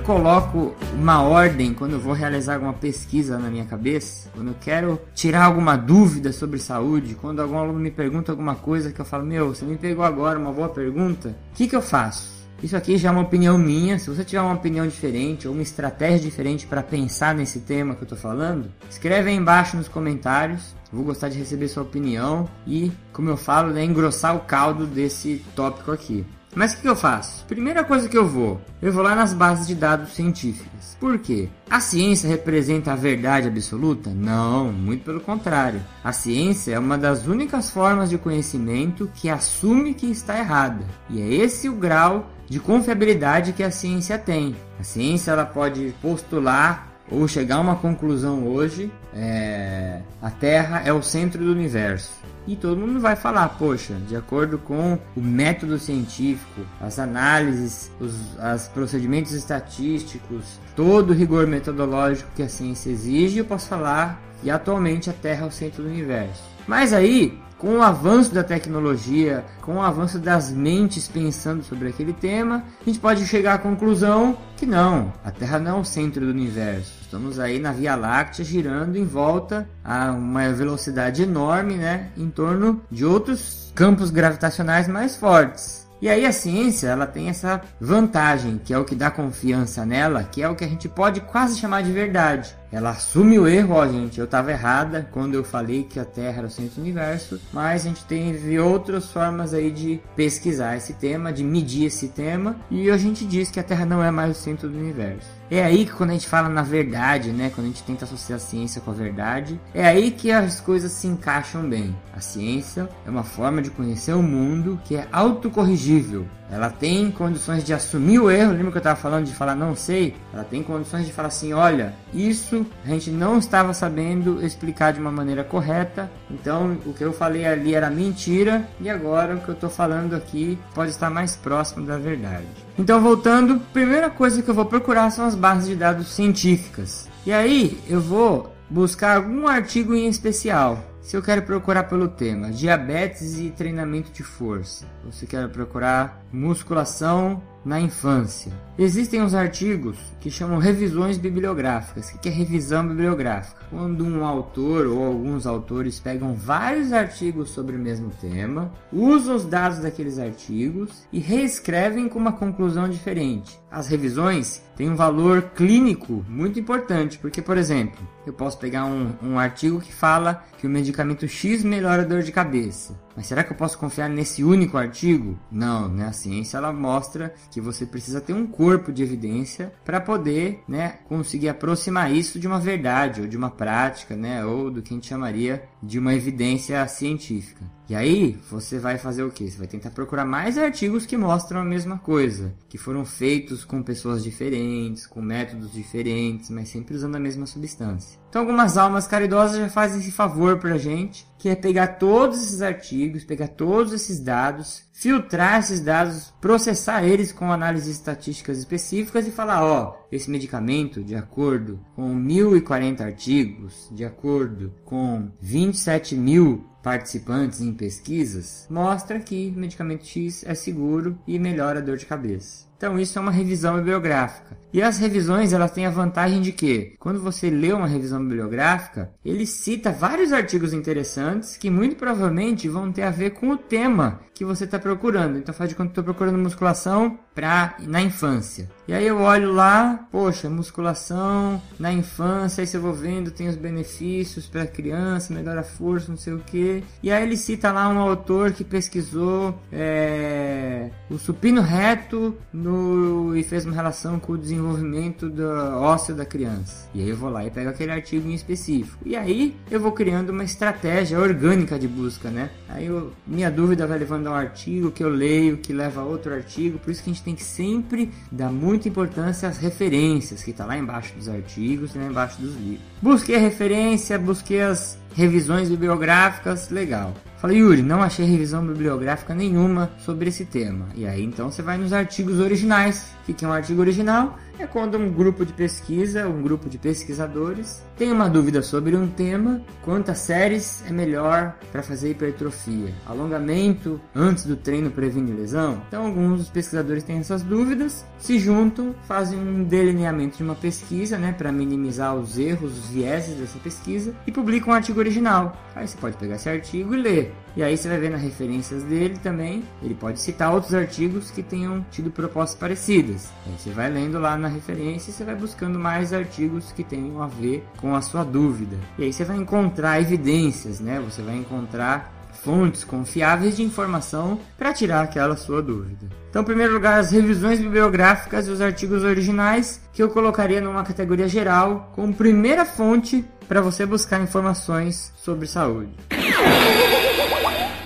[0.08, 5.02] Coloco uma ordem quando eu vou realizar alguma pesquisa na minha cabeça, quando eu quero
[5.14, 9.26] tirar alguma dúvida sobre saúde, quando algum aluno me pergunta alguma coisa que eu falo,
[9.26, 12.38] meu, você me pegou agora uma boa pergunta, o que, que eu faço?
[12.64, 14.00] Isso aqui já é uma opinião minha.
[14.00, 18.02] Se você tiver uma opinião diferente ou uma estratégia diferente para pensar nesse tema que
[18.02, 20.74] eu estou falando, escreve aí embaixo nos comentários.
[20.92, 25.44] Vou gostar de receber sua opinião e, como eu falo, né, engrossar o caldo desse
[25.54, 26.26] tópico aqui.
[26.58, 27.46] Mas o que, eu faço?
[27.46, 30.98] Primeira coisa que eu vou, eu vou lá nas bases de dados científicas.
[31.00, 31.50] Por quê?
[31.70, 34.10] A ciência representa a verdade absoluta?
[34.10, 35.80] Não, muito pelo contrário.
[36.04, 40.84] A ciência é uma das únicas formas de conhecimento que assume que está errada.
[41.12, 44.56] E é esse o grau de confiabilidade que a ciência tem.
[44.80, 50.92] A ciência ela pode postular ou chegar a uma conclusão hoje, é, a Terra é
[50.92, 52.12] o centro do universo.
[52.48, 58.16] E todo mundo vai falar, poxa, de acordo com o método científico, as análises, os
[58.40, 64.50] as procedimentos estatísticos, todo o rigor metodológico que a ciência exige, eu posso falar que
[64.50, 66.44] atualmente a Terra é o centro do universo.
[66.66, 72.14] Mas aí com o avanço da tecnologia, com o avanço das mentes pensando sobre aquele
[72.14, 76.26] tema, a gente pode chegar à conclusão que não, a Terra não é o centro
[76.26, 76.94] do universo.
[77.02, 82.82] Estamos aí na Via Láctea girando em volta a uma velocidade enorme, né, em torno
[82.92, 85.88] de outros campos gravitacionais mais fortes.
[86.00, 90.24] E aí a ciência, ela tem essa vantagem, que é o que dá confiança nela,
[90.24, 92.56] que é o que a gente pode quase chamar de verdade.
[92.72, 96.40] Ela assume o erro, ó gente, eu estava errada quando eu falei que a Terra
[96.40, 100.94] era o centro do universo, mas a gente teve outras formas aí de pesquisar esse
[100.94, 104.38] tema, de medir esse tema, e a gente diz que a Terra não é mais
[104.38, 105.38] o centro do universo.
[105.50, 108.36] É aí que quando a gente fala na verdade, né, quando a gente tenta associar
[108.36, 111.96] a ciência com a verdade, é aí que as coisas se encaixam bem.
[112.14, 116.28] A ciência é uma forma de conhecer o mundo que é autocorrigível.
[116.50, 119.76] Ela tem condições de assumir o erro, lembra que eu estava falando de falar não
[119.76, 120.16] sei?
[120.34, 125.00] Ela tem condições de falar assim, olha, isso a gente não estava sabendo explicar de
[125.00, 129.50] uma maneira correta, então o que eu falei ali era mentira e agora o que
[129.50, 132.48] eu estou falando aqui pode estar mais próximo da verdade.
[132.78, 137.08] Então voltando, primeira coisa que eu vou procurar são as bases de dados científicas.
[137.26, 140.84] E aí eu vou buscar algum artigo em especial.
[141.02, 146.22] Se eu quero procurar pelo tema diabetes e treinamento de força, ou se quero procurar
[146.32, 148.54] musculação na infância.
[148.80, 152.10] Existem os artigos que chamam revisões bibliográficas.
[152.12, 153.66] O que é revisão bibliográfica?
[153.70, 159.44] Quando um autor ou alguns autores pegam vários artigos sobre o mesmo tema, usam os
[159.44, 163.60] dados daqueles artigos e reescrevem com uma conclusão diferente.
[163.70, 169.12] As revisões têm um valor clínico muito importante, porque, por exemplo, eu posso pegar um,
[169.22, 173.07] um artigo que fala que o medicamento X melhora a dor de cabeça.
[173.18, 175.40] Mas será que eu posso confiar nesse único artigo?
[175.52, 176.06] Não, né?
[176.06, 181.00] A ciência ela mostra que você precisa ter um corpo de evidência para poder, né,
[181.10, 184.96] conseguir aproximar isso de uma verdade ou de uma prática, né, ou do que a
[184.96, 187.64] gente chamaria de uma evidência científica.
[187.90, 189.50] E aí, você vai fazer o que?
[189.50, 193.82] Você vai tentar procurar mais artigos que mostram a mesma coisa, que foram feitos com
[193.82, 198.20] pessoas diferentes, com métodos diferentes, mas sempre usando a mesma substância.
[198.30, 202.62] Então, algumas almas caridosas já fazem esse favor pra gente, que é pegar todos esses
[202.62, 209.32] artigos, pegar todos esses dados, filtrar esses dados, processar eles com análises estatísticas específicas e
[209.32, 217.62] falar, ó, esse medicamento, de acordo com 1040 artigos, de acordo com 27 mil participantes
[217.62, 222.67] em pesquisas, mostra que medicamento X é seguro e melhora a dor de cabeça.
[222.78, 224.56] Então isso é uma revisão bibliográfica.
[224.72, 229.12] E as revisões elas têm a vantagem de que, quando você lê uma revisão bibliográfica,
[229.26, 234.20] ele cita vários artigos interessantes que muito provavelmente vão ter a ver com o tema
[234.34, 235.38] que você está procurando.
[235.38, 238.68] Então faz de conta que estou procurando musculação para na infância.
[238.88, 243.56] E aí eu olho lá, poxa, musculação na infância, aí você vou vendo, tem os
[243.58, 246.84] benefícios para criança, melhora a força, não sei o que.
[247.04, 253.44] E aí ele cita lá um autor que pesquisou é, o supino reto no, e
[253.44, 255.48] fez uma relação com o desenvolvimento do
[255.82, 256.88] ósseo da criança.
[256.96, 258.98] E aí eu vou lá e pego aquele artigo em específico.
[259.06, 262.50] E aí eu vou criando uma estratégia orgânica de busca, né?
[262.70, 266.06] Aí eu, minha dúvida vai levando a um artigo que eu leio, que leva a
[266.06, 266.80] outro artigo.
[266.80, 270.66] Por isso que a gente tem que sempre dar muita importância às referências que está
[270.66, 272.80] lá embaixo dos artigos e lá embaixo dos livros.
[273.02, 277.14] Busquei a referência, busquei as revisões bibliográficas, legal.
[277.38, 280.86] Falei, Yuri, não achei revisão bibliográfica nenhuma sobre esse tema.
[280.96, 283.12] E aí então você vai nos artigos originais.
[283.26, 284.40] Que é um artigo original?
[284.64, 289.08] É quando um grupo de pesquisa, um grupo de pesquisadores, tem uma dúvida sobre um
[289.08, 295.82] tema, quantas séries é melhor para fazer hipertrofia, alongamento antes do treino previne lesão.
[295.88, 301.34] Então, alguns pesquisadores têm essas dúvidas, se juntam, fazem um delineamento de uma pesquisa, né,
[301.38, 305.56] para minimizar os erros, os vieses dessa pesquisa e publicam um artigo original.
[305.76, 307.34] Aí você pode pegar esse artigo e ler.
[307.58, 311.42] E aí você vai ver nas referências dele também, ele pode citar outros artigos que
[311.42, 313.32] tenham tido propostas parecidas.
[313.48, 317.20] Aí você vai lendo lá na referência e você vai buscando mais artigos que tenham
[317.20, 318.78] a ver com a sua dúvida.
[319.00, 321.02] E aí você vai encontrar evidências, né?
[321.04, 326.06] Você vai encontrar fontes confiáveis de informação para tirar aquela sua dúvida.
[326.30, 330.84] Então, em primeiro lugar, as revisões bibliográficas e os artigos originais, que eu colocaria numa
[330.84, 335.90] categoria geral, como primeira fonte para você buscar informações sobre saúde.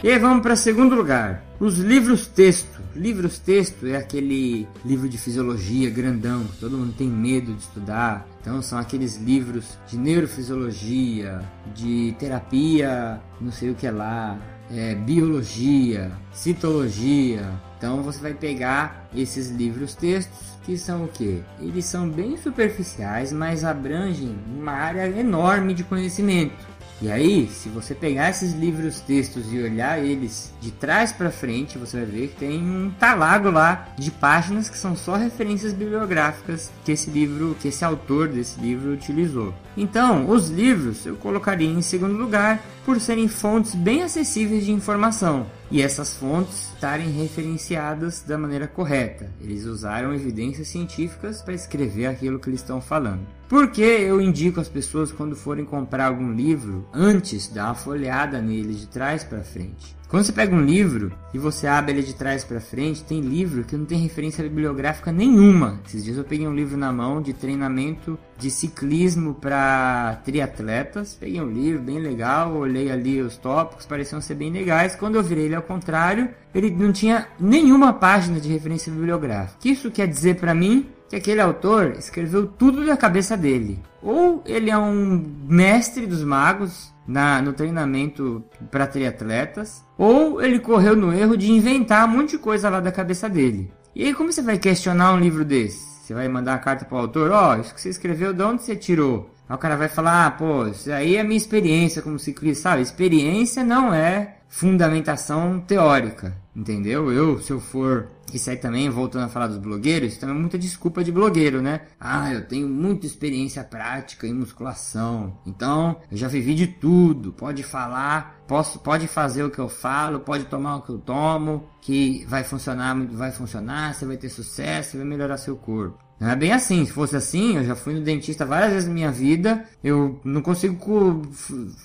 [0.03, 2.81] E vamos para segundo lugar, os livros texto.
[2.95, 8.27] Livros texto é aquele livro de fisiologia grandão, que todo mundo tem medo de estudar.
[8.41, 11.39] Então são aqueles livros de neurofisiologia,
[11.75, 14.39] de terapia, não sei o que lá,
[14.71, 17.47] é, biologia, citologia.
[17.77, 21.43] Então você vai pegar esses livros textos que são o que?
[21.59, 26.70] Eles são bem superficiais, mas abrangem uma área enorme de conhecimento.
[27.01, 31.75] E aí, se você pegar esses livros textos e olhar eles de trás para frente,
[31.75, 36.69] você vai ver que tem um talago lá de páginas que são só referências bibliográficas
[36.85, 39.51] que esse livro, que esse autor desse livro utilizou.
[39.75, 45.47] Então, os livros eu colocaria em segundo lugar por serem fontes bem acessíveis de informação
[45.71, 49.31] e essas fontes estarem referenciadas da maneira correta.
[49.39, 53.25] Eles usaram evidências científicas para escrever aquilo que eles estão falando.
[53.47, 58.41] Por que eu indico às pessoas quando forem comprar algum livro antes dar uma folheada
[58.41, 59.95] nele de trás para frente?
[60.11, 63.63] Quando você pega um livro e você abre ele de trás para frente, tem livro
[63.63, 65.79] que não tem referência bibliográfica nenhuma.
[65.87, 71.15] Esses dias eu peguei um livro na mão de treinamento de ciclismo para triatletas.
[71.17, 74.97] Peguei um livro bem legal, olhei ali os tópicos, pareciam ser bem legais.
[74.97, 79.55] Quando eu virei ele ao contrário, ele não tinha nenhuma página de referência bibliográfica.
[79.59, 80.89] O que isso quer dizer para mim?
[81.11, 83.77] Que aquele autor escreveu tudo da cabeça dele.
[84.01, 90.95] Ou ele é um mestre dos magos, na, no treinamento para triatletas, ou ele correu
[90.95, 93.73] no erro de inventar um monte de coisa lá da cabeça dele.
[93.93, 95.85] E aí, como você vai questionar um livro desse?
[96.01, 98.41] Você vai mandar a carta para o autor: Ó, oh, isso que você escreveu, de
[98.41, 99.29] onde você tirou?
[99.47, 102.81] Aí o cara vai falar: Ah, pô, isso aí é minha experiência como ciclista, sabe?
[102.81, 107.11] Experiência não é fundamentação teórica, entendeu?
[107.11, 110.57] Eu, se eu for isso aí também, voltando a falar dos blogueiros, também é muita
[110.57, 111.81] desculpa de blogueiro, né?
[111.99, 115.37] Ah, eu tenho muita experiência prática em musculação.
[115.45, 117.33] Então, eu já vivi de tudo.
[117.33, 121.67] Pode falar, posso, pode fazer o que eu falo, pode tomar o que eu tomo,
[121.81, 126.10] que vai funcionar, vai funcionar, você vai ter sucesso, vai melhorar seu corpo.
[126.21, 126.85] Não é bem assim.
[126.85, 129.65] Se fosse assim, eu já fui no dentista várias vezes na minha vida.
[129.83, 131.23] Eu não consigo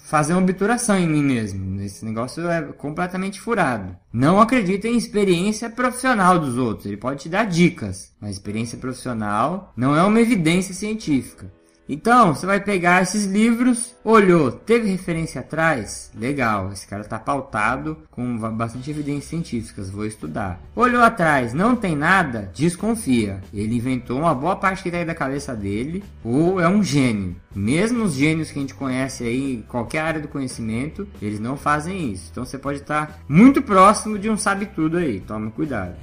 [0.05, 1.81] fazer uma obturação em mim mesmo.
[1.81, 3.97] Esse negócio é completamente furado.
[4.13, 6.85] Não acredita em experiência profissional dos outros.
[6.85, 11.51] Ele pode te dar dicas, mas experiência profissional não é uma evidência científica.
[11.89, 16.11] Então, você vai pegar esses livros, olhou, teve referência atrás?
[16.17, 20.61] Legal, esse cara está pautado com bastante evidências científicas, vou estudar.
[20.75, 22.51] Olhou atrás, não tem nada?
[22.55, 23.41] Desconfia.
[23.55, 27.37] Ele inventou uma boa parte que está aí da cabeça dele, ou é um gênio.
[27.55, 32.13] Mesmo os gênios que a gente conhece aí, qualquer área do conhecimento, eles não fazem
[32.13, 32.29] isso.
[32.33, 35.95] Então você pode estar muito próximo de um sabe-tudo aí, tome cuidado.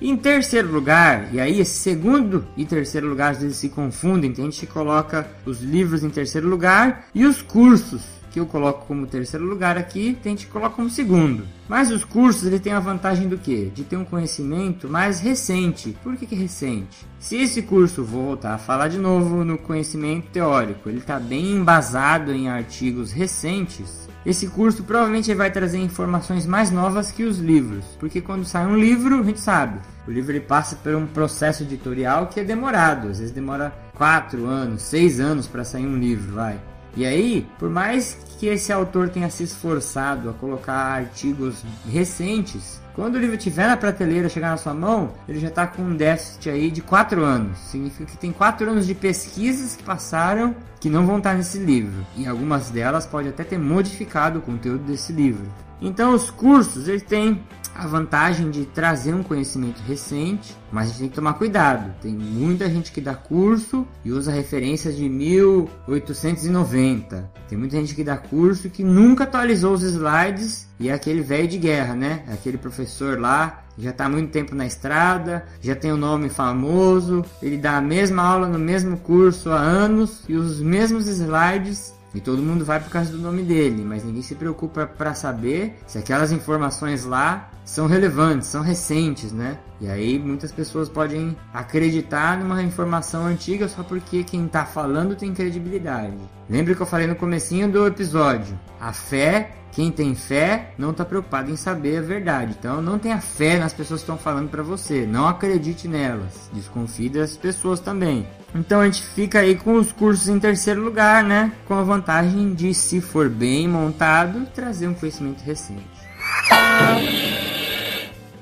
[0.00, 4.50] Em terceiro lugar, e aí segundo e terceiro lugar às vezes se confundem, então a
[4.50, 9.44] gente coloca os livros em terceiro lugar e os cursos que eu coloco como terceiro
[9.44, 11.44] lugar aqui, a gente coloca como segundo.
[11.68, 13.66] Mas os cursos ele tem a vantagem do que?
[13.74, 15.96] De ter um conhecimento mais recente.
[16.02, 17.06] Por que, que é recente?
[17.18, 21.52] Se esse curso, vou voltar a falar de novo no conhecimento teórico, ele está bem
[21.52, 27.84] embasado em artigos recentes, esse curso provavelmente vai trazer informações mais novas que os livros,
[27.98, 31.62] porque quando sai um livro, a gente sabe, o livro ele passa por um processo
[31.62, 36.34] editorial que é demorado, às vezes demora 4 anos, 6 anos para sair um livro,
[36.34, 36.58] vai.
[36.96, 43.14] E aí, por mais que esse autor tenha se esforçado a colocar artigos recentes, quando
[43.14, 46.50] o livro estiver na prateleira, chegar na sua mão, ele já está com um déficit
[46.50, 47.56] aí de 4 anos.
[47.58, 52.04] Significa que tem 4 anos de pesquisas que passaram que não vão estar nesse livro.
[52.16, 55.46] E algumas delas pode até ter modificado o conteúdo desse livro.
[55.80, 57.40] Então os cursos eles têm
[57.78, 61.94] a vantagem de trazer um conhecimento recente, mas a gente tem que tomar cuidado.
[62.02, 67.30] Tem muita gente que dá curso e usa referências de 1890.
[67.48, 71.46] Tem muita gente que dá curso que nunca atualizou os slides e é aquele velho
[71.46, 72.24] de guerra, né?
[72.26, 77.24] Aquele professor lá, já está há muito tempo na estrada, já tem um nome famoso,
[77.40, 82.20] ele dá a mesma aula no mesmo curso há anos e os mesmos slides e
[82.20, 85.98] todo mundo vai por causa do nome dele, mas ninguém se preocupa para saber se
[85.98, 89.58] aquelas informações lá são relevantes, são recentes, né?
[89.78, 95.34] E aí muitas pessoas podem acreditar numa informação antiga só porque quem está falando tem
[95.34, 96.16] credibilidade.
[96.48, 98.58] Lembre que eu falei no comecinho do episódio.
[98.80, 102.56] A fé quem tem fé não está preocupado em saber a verdade.
[102.58, 105.04] Então não tenha fé nas pessoas que estão falando para você.
[105.06, 106.48] Não acredite nelas.
[106.54, 108.26] Desconfie das pessoas também.
[108.54, 111.52] Então a gente fica aí com os cursos em terceiro lugar, né?
[111.66, 115.97] Com a vantagem de, se for bem montado, trazer um conhecimento recente.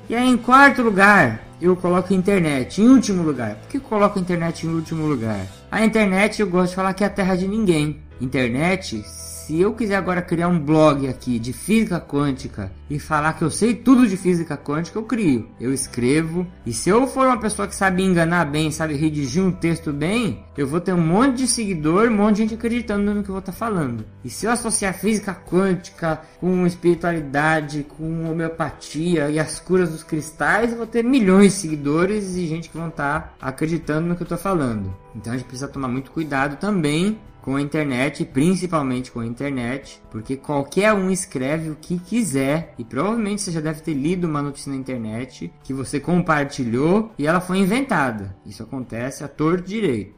[0.09, 3.55] E aí em quarto lugar, eu coloco a internet em último lugar.
[3.55, 5.45] Por que eu coloco internet em último lugar?
[5.71, 7.99] A internet eu gosto de falar que é a terra de ninguém.
[8.21, 9.03] Internet
[9.47, 13.49] se eu quiser agora criar um blog aqui de física quântica e falar que eu
[13.49, 15.47] sei tudo de física quântica, eu crio.
[15.57, 16.45] Eu escrevo.
[16.65, 20.43] E se eu for uma pessoa que sabe enganar bem, sabe redigir um texto bem,
[20.57, 23.35] eu vou ter um monte de seguidor, um monte de gente acreditando no que eu
[23.35, 24.03] vou estar tá falando.
[24.21, 30.71] E se eu associar física quântica com espiritualidade, com homeopatia e as curas dos cristais,
[30.71, 34.23] eu vou ter milhões de seguidores e gente que vão estar tá acreditando no que
[34.23, 34.93] eu estou falando.
[35.15, 37.17] Então a gente precisa tomar muito cuidado também
[37.47, 42.83] com a internet, principalmente com a internet, porque qualquer um escreve o que quiser e
[42.83, 47.39] provavelmente você já deve ter lido uma notícia na internet que você compartilhou e ela
[47.39, 48.35] foi inventada.
[48.45, 50.16] Isso acontece a torto direito.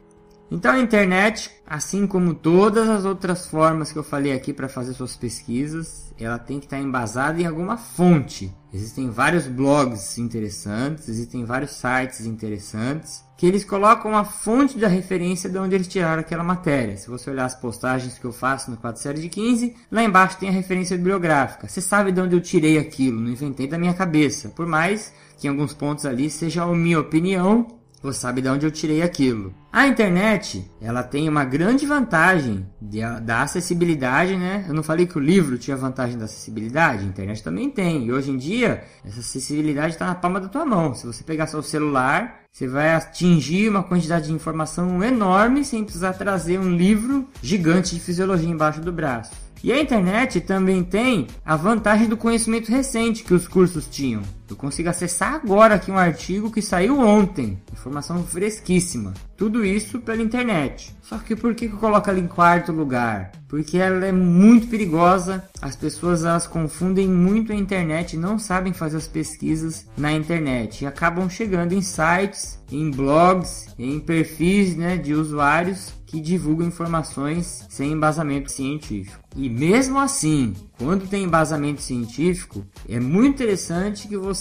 [0.50, 4.94] Então a internet, assim como todas as outras formas que eu falei aqui para fazer
[4.94, 8.52] suas pesquisas, ela tem que estar embasada em alguma fonte.
[8.72, 15.48] Existem vários blogs interessantes, existem vários sites interessantes que eles colocam a fonte da referência
[15.48, 16.96] de onde eles tiraram aquela matéria.
[16.96, 20.36] Se você olhar as postagens que eu faço no 4 série de 15, lá embaixo
[20.36, 21.66] tem a referência bibliográfica.
[21.66, 24.50] Você sabe de onde eu tirei aquilo, não inventei da minha cabeça.
[24.50, 28.66] Por mais que em alguns pontos ali seja a minha opinião, você sabe de onde
[28.66, 29.54] eu tirei aquilo.
[29.72, 34.64] A internet, ela tem uma grande vantagem de, da acessibilidade, né?
[34.66, 38.06] Eu não falei que o livro tinha vantagem da acessibilidade, a internet também tem.
[38.06, 40.94] E hoje em dia, essa acessibilidade está na palma da tua mão.
[40.94, 46.14] Se você pegar seu celular, você vai atingir uma quantidade de informação enorme sem precisar
[46.14, 49.32] trazer um livro gigante de fisiologia embaixo do braço.
[49.62, 54.22] E a internet também tem a vantagem do conhecimento recente que os cursos tinham.
[54.50, 59.14] Eu consigo acessar agora aqui um artigo que saiu ontem, informação fresquíssima.
[59.36, 60.94] Tudo isso pela internet.
[61.02, 63.32] Só que por que eu coloco ela em quarto lugar?
[63.48, 65.44] Porque ela é muito perigosa.
[65.62, 70.86] As pessoas elas confundem muito a internet, não sabem fazer as pesquisas na internet e
[70.86, 77.92] acabam chegando em sites, em blogs, em perfis né, de usuários que divulgam informações sem
[77.92, 79.20] embasamento científico.
[79.36, 84.39] E mesmo assim, quando tem embasamento científico, é muito interessante que você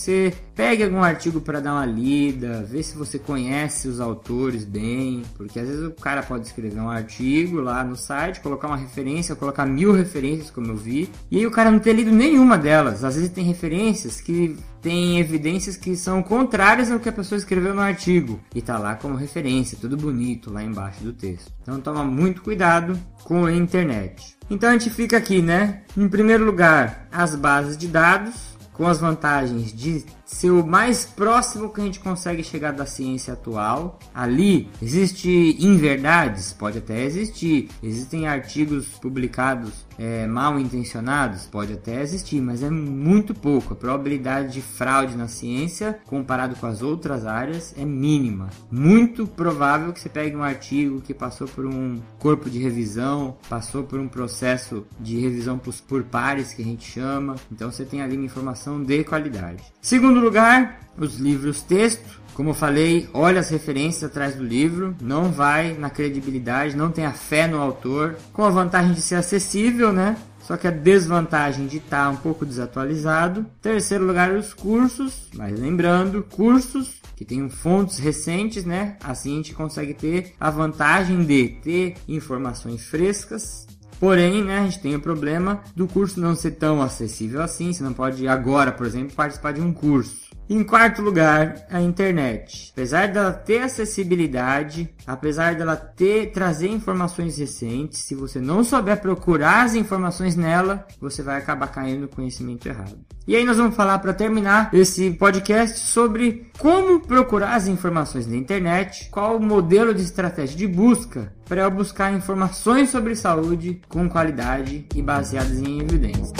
[0.55, 5.59] pegue algum artigo para dar uma lida, ver se você conhece os autores bem, porque
[5.59, 9.65] às vezes o cara pode escrever um artigo lá no site, colocar uma referência, colocar
[9.65, 13.03] mil referências, como eu vi, e aí o cara não ter lido nenhuma delas.
[13.03, 17.73] Às vezes tem referências que tem evidências que são contrárias ao que a pessoa escreveu
[17.73, 21.51] no artigo e tá lá como referência, tudo bonito lá embaixo do texto.
[21.61, 24.37] Então toma muito cuidado com a internet.
[24.49, 25.83] Então a gente fica aqui, né?
[25.95, 31.69] Em primeiro lugar, as bases de dados, com as vantagens de ser o mais próximo
[31.69, 33.97] que a gente consegue chegar da ciência atual.
[34.13, 37.67] Ali existe inverdades, pode até existir.
[37.81, 43.73] Existem artigos publicados é, mal intencionados, pode até existir, mas é muito pouco.
[43.73, 48.49] A probabilidade de fraude na ciência, comparado com as outras áreas, é mínima.
[48.71, 53.83] Muito provável que você pegue um artigo que passou por um corpo de revisão, passou
[53.83, 57.35] por um processo de revisão por, por pares que a gente chama.
[57.51, 59.63] Então você tem ali uma informação de qualidade.
[59.81, 62.19] Segundo segundo lugar, os livros texto.
[62.33, 67.11] Como eu falei, olha as referências atrás do livro, não vai na credibilidade, não tenha
[67.11, 70.17] fé no autor, com a vantagem de ser acessível, né?
[70.41, 73.45] Só que a desvantagem de estar tá um pouco desatualizado.
[73.61, 78.97] Terceiro lugar, os cursos, mas lembrando, cursos que tenham fontes recentes, né?
[79.03, 83.67] Assim a gente consegue ter a vantagem de ter informações frescas,
[83.99, 87.73] Porém, né, a gente tem o problema do curso não ser tão acessível assim.
[87.73, 90.29] Você não pode agora, por exemplo, participar de um curso.
[90.49, 92.71] Em quarto lugar, a internet.
[92.73, 99.65] Apesar dela ter acessibilidade, apesar dela ter trazer informações recentes, se você não souber procurar
[99.65, 102.97] as informações nela, você vai acabar caindo no conhecimento errado.
[103.27, 108.35] E aí nós vamos falar para terminar esse podcast sobre como procurar as informações na
[108.35, 114.85] internet, qual o modelo de estratégia de busca para buscar informações sobre saúde com qualidade
[114.93, 116.31] e baseadas em evidências.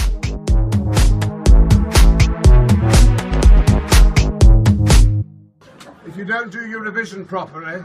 [6.06, 7.84] If you don't do your revision properly,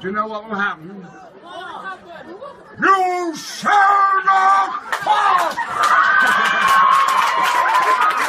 [0.00, 1.04] do you know what will happen?
[2.80, 5.56] You shall not pass!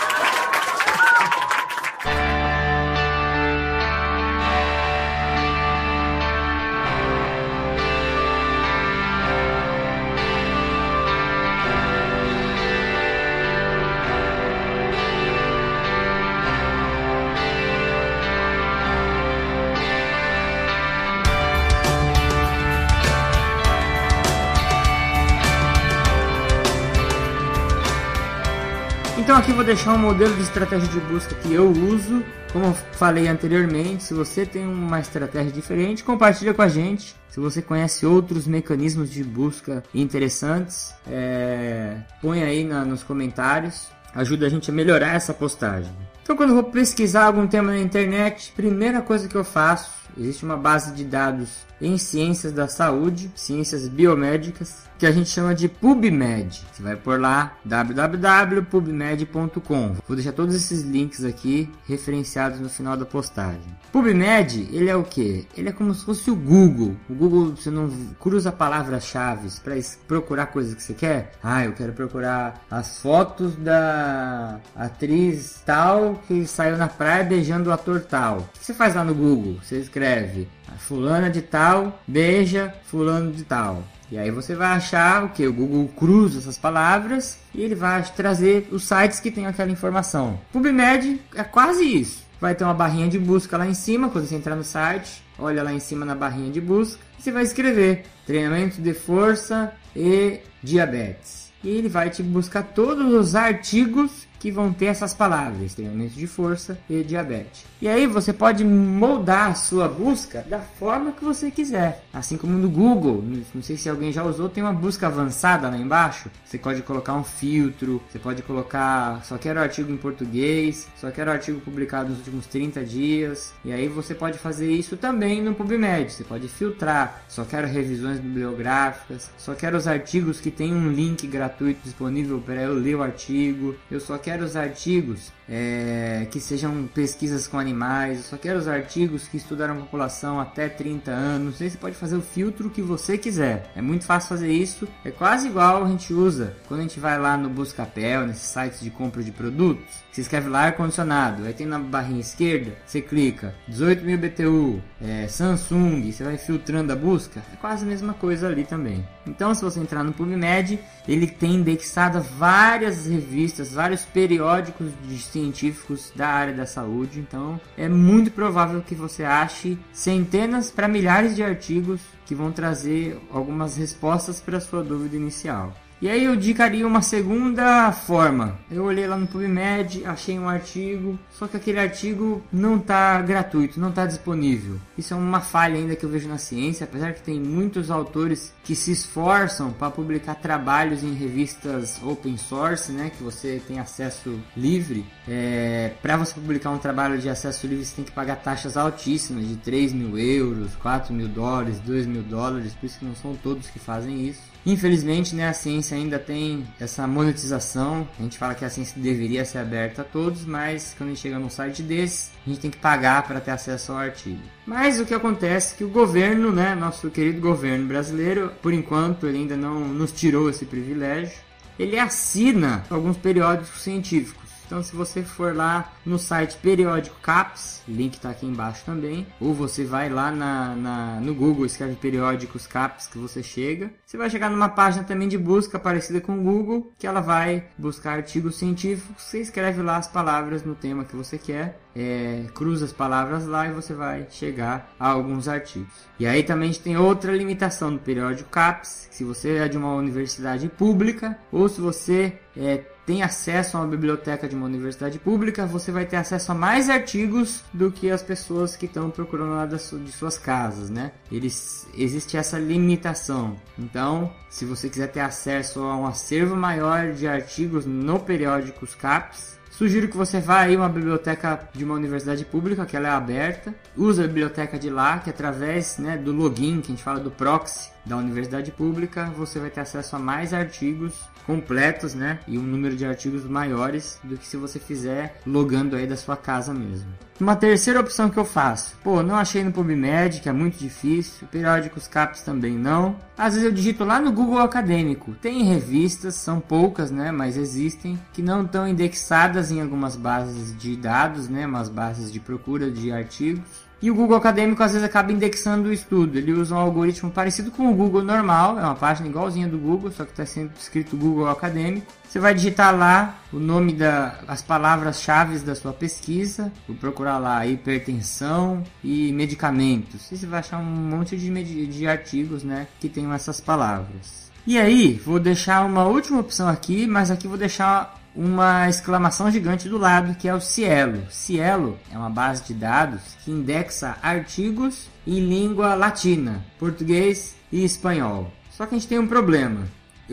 [29.24, 32.21] Então aqui vou deixar um modelo de estratégia de busca que eu uso.
[32.51, 37.15] Como eu falei anteriormente, se você tem uma estratégia diferente, compartilha com a gente.
[37.30, 41.99] Se você conhece outros mecanismos de busca interessantes, é...
[42.21, 43.88] põe aí na, nos comentários.
[44.13, 45.93] Ajuda a gente a melhorar essa postagem.
[46.21, 50.43] Então quando eu vou pesquisar algum tema na internet, primeira coisa que eu faço, existe
[50.43, 55.68] uma base de dados em ciências da saúde, ciências biomédicas, que a gente chama de
[55.68, 56.64] PubMed.
[56.72, 59.95] Você vai por lá www.pubmed.com.
[60.08, 63.60] Vou deixar todos esses links aqui referenciados no final da postagem.
[63.91, 65.45] PubMed, ele é o que?
[65.58, 66.95] Ele é como se fosse o Google.
[67.10, 69.76] O Google você não cruza palavras-chave para
[70.08, 71.34] procurar coisas que você quer.
[71.43, 77.74] Ah, eu quero procurar as fotos da atriz tal que saiu na praia beijando o
[77.74, 78.38] ator tal.
[78.38, 79.58] O que você faz lá no Google?
[79.62, 80.47] Você escreve
[80.78, 83.84] fulana de tal beija fulano de tal.
[84.14, 85.47] E aí você vai achar o que?
[85.47, 90.39] O Google cruza essas palavras e ele vai trazer os sites que tem aquela informação.
[90.51, 92.24] PubMed é quase isso.
[92.39, 95.64] Vai ter uma barrinha de busca lá em cima, quando você entrar no site, olha
[95.64, 101.51] lá em cima na barrinha de busca, você vai escrever treinamento de força e diabetes.
[101.64, 106.28] E ele vai te buscar todos os artigos que vão ter essas palavras, treinamento de
[106.28, 107.64] força e diabetes.
[107.82, 112.04] E aí você pode moldar a sua busca da forma que você quiser.
[112.14, 113.24] Assim como no Google,
[113.56, 116.30] não sei se alguém já usou, tem uma busca avançada lá embaixo.
[116.44, 121.32] Você pode colocar um filtro, você pode colocar só quero artigo em português, só quero
[121.32, 123.54] artigo publicado nos últimos 30 dias.
[123.64, 126.12] E aí você pode fazer isso também no PubMed.
[126.12, 131.26] Você pode filtrar, só quero revisões bibliográficas, só quero os artigos que tem um link
[131.28, 133.76] gratuito disponível para eu ler o artigo.
[133.89, 138.60] Eu só quero quero os artigos é, que sejam pesquisas com animais, eu só quero
[138.60, 141.56] os artigos que estudaram a população até 30 anos.
[141.58, 143.72] Você pode fazer o filtro que você quiser.
[143.76, 144.88] É muito fácil fazer isso.
[145.04, 148.82] É quase igual a gente usa quando a gente vai lá no Buscapel, nesses sites
[148.82, 150.04] de compra de produtos.
[150.12, 156.12] Você escreve lá ar-condicionado, aí tem na barrinha esquerda, você clica 18.000 BTU, é, Samsung,
[156.12, 157.44] você vai filtrando a busca.
[157.52, 159.04] É quase a mesma coisa ali também.
[159.26, 166.12] Então, se você entrar no PubMed, ele tem indexado várias revistas, vários periódicos de científicos
[166.16, 167.20] da área da saúde.
[167.20, 173.20] Então, é muito provável que você ache centenas para milhares de artigos que vão trazer
[173.32, 175.74] algumas respostas para sua dúvida inicial.
[176.04, 178.60] E aí eu indicaria uma segunda forma.
[178.70, 183.80] Eu olhei lá no PubMed, achei um artigo, só que aquele artigo não está gratuito,
[183.80, 184.78] não está disponível.
[184.97, 188.54] Isso é uma falha ainda que eu vejo na ciência, apesar que tem muitos autores
[188.66, 194.38] que se esforçam para publicar trabalhos em revistas open source, né, que você tem acesso
[194.58, 195.06] livre.
[195.26, 199.47] É, para você publicar um trabalho de acesso livre, você tem que pagar taxas altíssimas
[199.47, 203.34] de 3 mil euros, 4 mil dólares, 2 mil dólares, por isso que não são
[203.38, 204.51] todos que fazem isso.
[204.66, 208.07] Infelizmente, né, a ciência ainda tem essa monetização.
[208.18, 211.22] A gente fala que a ciência deveria ser aberta a todos, mas quando a gente
[211.22, 214.41] chega num site desse, a gente tem que pagar para ter acesso ao artigo.
[214.66, 219.28] Mas o que acontece é que o governo, né, nosso querido governo brasileiro, por enquanto
[219.28, 221.38] ele ainda não nos tirou esse privilégio.
[221.78, 224.43] Ele assina alguns periódicos científicos.
[224.74, 229.53] Então, se você for lá no site Periódico CAPS, link está aqui embaixo também, ou
[229.53, 234.32] você vai lá na, na, no Google, escreve Periódicos CAPS que você chega, você vai
[234.32, 238.55] chegar numa página também de busca parecida com o Google, que ela vai buscar artigos
[238.55, 243.45] científicos, você escreve lá as palavras no tema que você quer, é, cruza as palavras
[243.45, 245.93] lá e você vai chegar a alguns artigos.
[246.19, 249.78] E aí também a gente tem outra limitação no periódico CAPS, se você é de
[249.78, 255.20] uma universidade pública ou se você é, tem acesso a uma biblioteca de uma universidade
[255.20, 259.51] pública, você vai ter acesso a mais artigos do que as pessoas que estão procurando
[259.51, 261.12] lá das, de suas casas, né?
[261.32, 263.58] Eles, existe essa limitação.
[263.78, 269.60] Então, se você quiser ter acesso a um acervo maior de artigos no periódicos CAPS,
[269.74, 273.74] Sugiro que você vá aí uma biblioteca de uma universidade pública, que ela é aberta.
[273.97, 277.32] Use a biblioteca de lá, que através né, do login, que a gente fala do
[277.32, 281.15] proxy da universidade pública, você vai ter acesso a mais artigos
[281.47, 282.39] completos, né?
[282.47, 286.38] E um número de artigos maiores do que se você fizer logando aí da sua
[286.38, 287.11] casa mesmo.
[287.44, 291.46] Uma terceira opção que eu faço, pô, não achei no PubMed, que é muito difícil,
[291.52, 293.18] periódicos CAPES também não.
[293.38, 295.36] Às vezes eu digito lá no Google Acadêmico.
[295.41, 300.96] Tem revistas, são poucas, né, mas existem, que não estão indexadas em algumas bases de
[300.96, 303.84] dados, né, umas bases de procura de artigos.
[304.02, 306.38] E o Google Acadêmico às vezes acaba indexando o estudo.
[306.38, 310.12] Ele usa um algoritmo parecido com o Google normal, é uma página igualzinha do Google,
[310.12, 312.08] só que está sendo escrito Google Acadêmico.
[312.34, 317.63] Você vai digitar lá o nome das as palavras-chave da sua pesquisa, vou procurar lá
[317.67, 320.31] hipertensão e medicamentos.
[320.31, 324.51] E você vai achar um monte de, de artigos né, que tenham essas palavras.
[324.65, 329.88] E aí, vou deixar uma última opção aqui, mas aqui vou deixar uma exclamação gigante
[329.88, 331.27] do lado que é o Cielo.
[331.29, 338.51] Cielo é uma base de dados que indexa artigos em língua latina, português e espanhol.
[338.71, 339.84] Só que a gente tem um problema.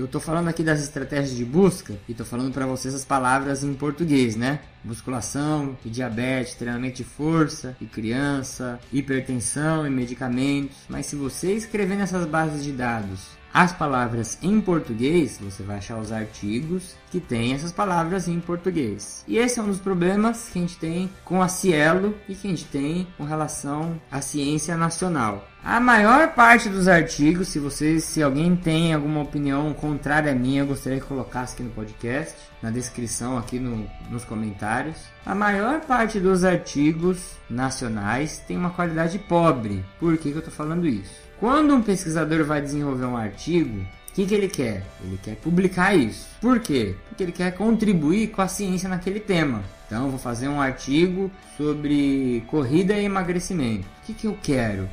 [0.01, 3.63] Eu estou falando aqui das estratégias de busca e estou falando para vocês as palavras
[3.63, 4.61] em português, né?
[4.83, 10.79] Musculação e diabetes, treinamento de força e criança, hipertensão e medicamentos.
[10.89, 15.99] Mas se você escrever nessas bases de dados as palavras em português, você vai achar
[15.99, 19.25] os artigos que tem essas palavras em português.
[19.27, 22.47] E esse é um dos problemas que a gente tem com a Cielo e que
[22.47, 25.49] a gente tem com relação à ciência nacional.
[25.63, 30.63] A maior parte dos artigos, se vocês, se alguém tem alguma opinião contrária à minha,
[30.63, 34.97] eu gostaria que colocasse aqui no podcast, na descrição aqui no, nos comentários.
[35.27, 39.85] A maior parte dos artigos nacionais tem uma qualidade pobre.
[39.99, 41.30] Por que, que eu estou falando isso?
[41.41, 44.85] Quando um pesquisador vai desenvolver um artigo, o que, que ele quer?
[45.03, 46.29] Ele quer publicar isso.
[46.39, 46.95] Por quê?
[47.09, 49.63] Porque ele quer contribuir com a ciência naquele tema.
[49.87, 53.87] Então, vou fazer um artigo sobre corrida e emagrecimento.
[54.03, 54.87] O que, que eu quero?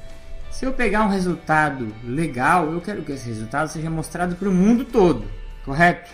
[0.49, 4.53] Se eu pegar um resultado legal, eu quero que esse resultado seja mostrado para o
[4.53, 5.25] mundo todo.
[5.65, 6.09] Correto?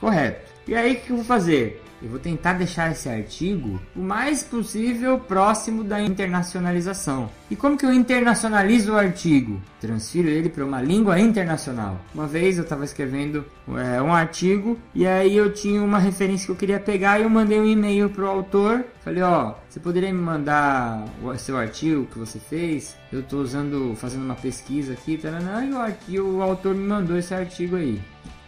[0.00, 0.50] Correto.
[0.66, 1.83] E aí, o que eu vou fazer?
[2.04, 7.30] Eu vou tentar deixar esse artigo o mais possível próximo da internacionalização.
[7.50, 9.58] E como que eu internacionalizo o artigo?
[9.80, 11.98] Transfiro ele para uma língua internacional.
[12.14, 16.52] Uma vez eu estava escrevendo é, um artigo e aí eu tinha uma referência que
[16.52, 18.84] eu queria pegar e eu mandei um e-mail pro autor.
[19.02, 22.94] Falei, ó, você poderia me mandar o seu artigo que você fez?
[23.10, 27.16] Eu estou usando, fazendo uma pesquisa aqui, taranã, e o, artigo, o autor me mandou
[27.16, 27.98] esse artigo aí.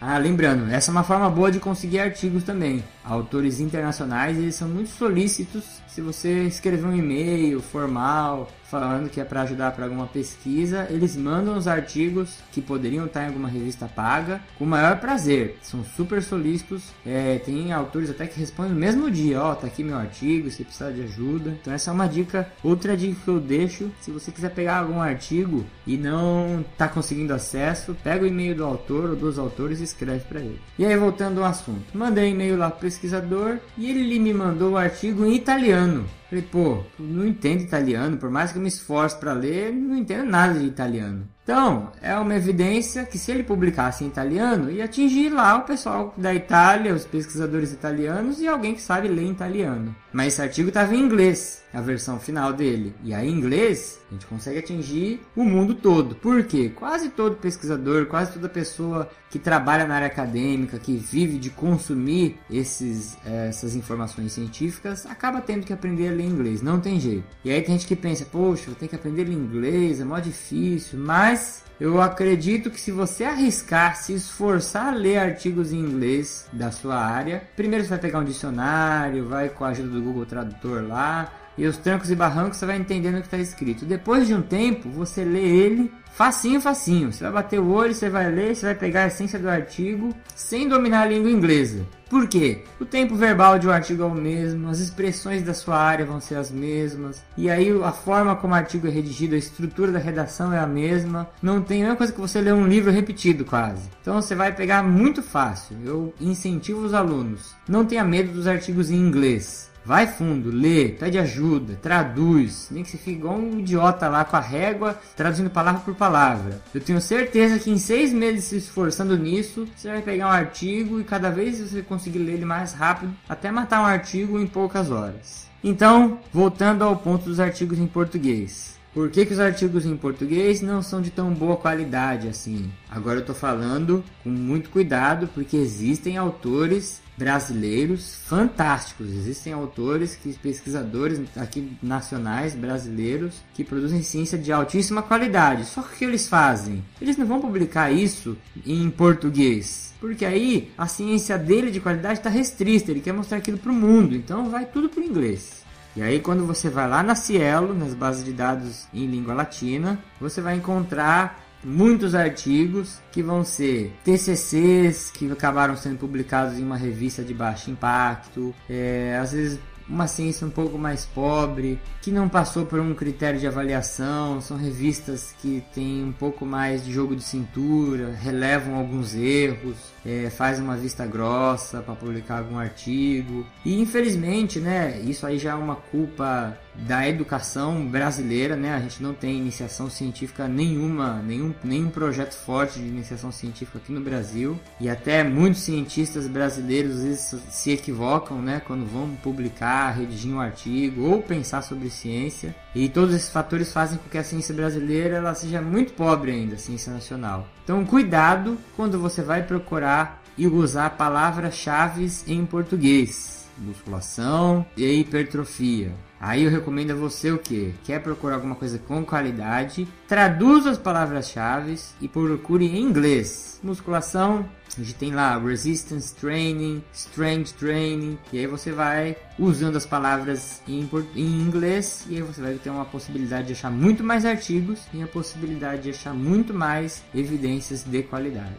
[0.01, 2.85] Ah, lembrando, essa é uma forma boa de conseguir artigos também.
[3.03, 9.25] Autores internacionais, eles são muito solícitos se você escrever um e-mail formal falando que é
[9.25, 13.87] para ajudar para alguma pesquisa, eles mandam os artigos que poderiam estar em alguma revista
[13.87, 15.59] paga com o maior prazer.
[15.63, 16.93] São super solícitos.
[17.05, 20.51] É, tem autores até que respondem no mesmo dia: Ó, oh, tá aqui meu artigo,
[20.51, 21.51] se precisar de ajuda.
[21.61, 22.51] Então, essa é uma dica.
[22.63, 27.35] Outra dica que eu deixo: se você quiser pegar algum artigo e não tá conseguindo
[27.35, 30.61] acesso, pega o e-mail do autor ou dos autores e escreve para ele.
[30.79, 34.77] E aí, voltando ao assunto, mandei e-mail lá pro pesquisador e ele me mandou o
[34.77, 36.07] artigo em italiano.
[36.29, 40.29] Falei, pô, não entendo italiano, por mais que eu me esforce para ler, não entendo
[40.29, 41.29] nada de italiano.
[41.47, 46.13] Então, é uma evidência que se ele publicasse em italiano, ia atingir lá o pessoal
[46.17, 49.95] da Itália, os pesquisadores italianos e alguém que sabe ler italiano.
[50.13, 52.95] Mas esse artigo estava em inglês, a versão final dele.
[53.05, 56.17] E aí, em inglês, a gente consegue atingir o mundo todo.
[56.17, 56.73] Por quê?
[56.75, 62.39] Quase todo pesquisador, quase toda pessoa que trabalha na área acadêmica, que vive de consumir
[62.51, 66.63] esses, eh, essas informações científicas, acaba tendo que aprender a ler inglês.
[66.63, 67.25] Não tem jeito.
[67.45, 70.99] E aí tem gente que pensa, poxa, vou ter que aprender inglês, é mó difícil,
[70.99, 76.49] mas mas eu acredito que se você arriscar, se esforçar a ler artigos em inglês
[76.51, 80.25] da sua área, primeiro você vai pegar um dicionário, vai com a ajuda do Google
[80.25, 83.85] Tradutor lá, e os trancos e barrancos você vai entendendo o que está escrito.
[83.85, 87.13] Depois de um tempo, você lê ele facinho, facinho.
[87.13, 90.15] Você vai bater o olho, você vai ler, você vai pegar a essência do artigo
[90.35, 91.85] sem dominar a língua inglesa.
[92.09, 92.63] Por quê?
[92.81, 96.21] O tempo verbal de um artigo é o mesmo, as expressões da sua área vão
[96.21, 99.99] ser as mesmas, e aí a forma como o artigo é redigido, a estrutura da
[99.99, 101.29] redação é a mesma.
[101.43, 103.91] Não tem a mesma coisa que você ler um livro repetido quase.
[104.01, 105.77] Então você vai pegar muito fácil.
[105.85, 107.55] Eu incentivo os alunos.
[107.69, 109.71] Não tenha medo dos artigos em inglês.
[109.87, 112.67] Vai fundo, lê, pede ajuda, traduz.
[112.73, 116.61] Nem que você fique igual um idiota lá com a régua, traduzindo palavra por palavra.
[116.75, 120.99] Eu tenho certeza que em seis meses se esforçando nisso, você vai pegar um artigo
[120.99, 124.91] e cada vez você conseguir ler ele mais rápido, até matar um artigo em poucas
[124.91, 125.47] horas.
[125.63, 128.77] Então, voltando ao ponto dos artigos em português.
[128.93, 132.73] Por que, que, os artigos em português não são de tão boa qualidade assim?
[132.91, 139.09] Agora eu estou falando com muito cuidado porque existem autores brasileiros fantásticos.
[139.09, 145.65] Existem autores, que pesquisadores aqui nacionais brasileiros que produzem ciência de altíssima qualidade.
[145.65, 146.85] Só que o que eles fazem?
[147.01, 148.37] Eles não vão publicar isso
[148.67, 149.95] em português.
[149.99, 153.75] Porque aí a ciência dele de qualidade está restrita, ele quer mostrar aquilo para o
[153.75, 155.65] mundo, então vai tudo para o inglês.
[155.97, 159.99] E aí quando você vai lá na Cielo, nas bases de dados em língua latina,
[160.21, 166.77] você vai encontrar muitos artigos que vão ser TCCs que acabaram sendo publicados em uma
[166.77, 169.59] revista de baixo impacto, é, às vezes
[169.89, 174.57] uma ciência um pouco mais pobre, que não passou por um critério de avaliação, são
[174.57, 179.77] revistas que têm um pouco mais de jogo de cintura, relevam alguns erros,
[180.07, 183.45] é, faz uma vista grossa para publicar algum artigo.
[183.65, 188.75] E infelizmente, né, isso aí já é uma culpa da educação brasileira, né?
[188.75, 193.91] A gente não tem iniciação científica nenhuma, nenhum, nenhum projeto forte de iniciação científica aqui
[193.91, 194.61] no Brasil.
[194.79, 200.41] E até muitos cientistas brasileiros às vezes se equivocam, né, quando vão publicar, redigir um
[200.41, 202.55] artigo ou pensar sobre ciência.
[202.75, 206.57] E todos esses fatores fazem com que a ciência brasileira ela seja muito pobre ainda,
[206.57, 207.49] a ciência nacional.
[207.67, 213.49] Então, cuidado quando você vai procurar e usar palavras-chave em português.
[213.59, 215.93] Musculação e hipertrofia.
[216.21, 217.75] Aí eu recomendo a você o que?
[217.83, 219.89] Quer procurar alguma coisa com qualidade?
[220.07, 223.59] Traduza as palavras-chave e procure em inglês.
[223.65, 224.49] Musculação,
[224.79, 230.63] a gente tem lá resistance training, strength training, e aí você vai usando as palavras
[230.69, 234.81] em, em inglês e aí você vai ter uma possibilidade de achar muito mais artigos
[234.93, 238.57] e a possibilidade de achar muito mais evidências de qualidade.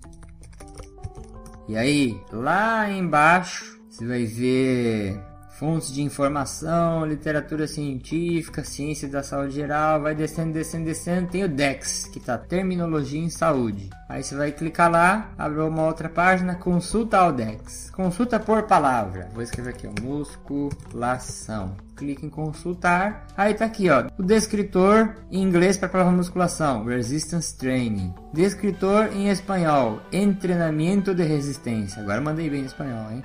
[1.68, 9.56] e aí lá embaixo você vai ver fontes de informação, literatura científica, ciência da saúde
[9.56, 13.90] geral, vai descendo, descendo, descendo, tem o DEX, que tá Terminologia em Saúde.
[14.10, 17.90] Aí você vai clicar lá, abre uma outra página, consulta ao DEX.
[17.92, 19.30] Consulta por palavra.
[19.34, 23.28] Vou escrever aqui, musculação clica em consultar.
[23.38, 28.14] Aí tá aqui, ó, o descritor em inglês para palavra musculação, resistance training.
[28.34, 30.02] Descritor em espanhol,
[30.34, 32.02] treinamento de resistência.
[32.02, 33.24] Agora mandei bem em espanhol, hein?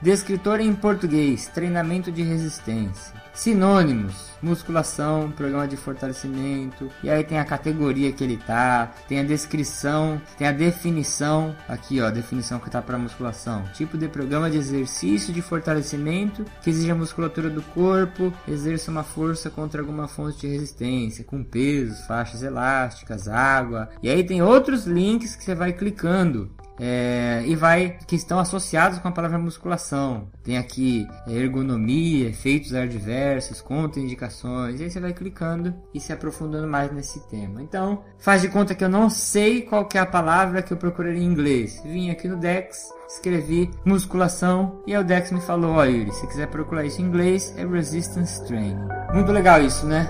[0.00, 3.14] Descritor em português, treinamento de resistência.
[3.34, 9.24] Sinônimos: musculação, programa de fortalecimento, e aí tem a categoria que ele tá, tem a
[9.24, 13.64] descrição, tem a definição, aqui ó, a definição que tá para musculação.
[13.74, 19.02] Tipo de programa de exercício de fortalecimento que exige a musculatura do corpo, exerça uma
[19.02, 23.88] força contra alguma fonte de resistência, com pesos, faixas elásticas, água.
[24.02, 28.98] E aí tem outros links que você vai clicando é, e vai que estão associados
[28.98, 30.28] com a palavra musculação.
[30.42, 34.29] Tem aqui é, ergonomia, efeitos adversos, contraindicações.
[34.70, 37.62] E aí você vai clicando e se aprofundando mais nesse tema.
[37.62, 41.18] Então, faz de conta que eu não sei qual é a palavra que eu procurei
[41.18, 41.80] em inglês.
[41.84, 46.84] Vim aqui no Dex, escrevi musculação e o Dex me falou: olha, se quiser procurar
[46.84, 48.78] isso em inglês, é resistance training.
[49.12, 50.08] Muito legal isso, né?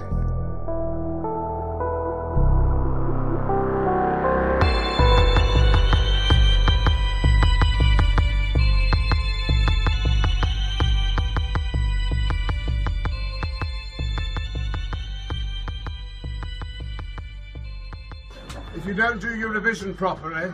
[19.01, 20.53] don't do Eurovision properly,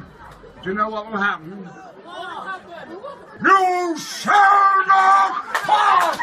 [0.62, 1.68] do you know what will happen?
[3.42, 6.16] You shall not pass!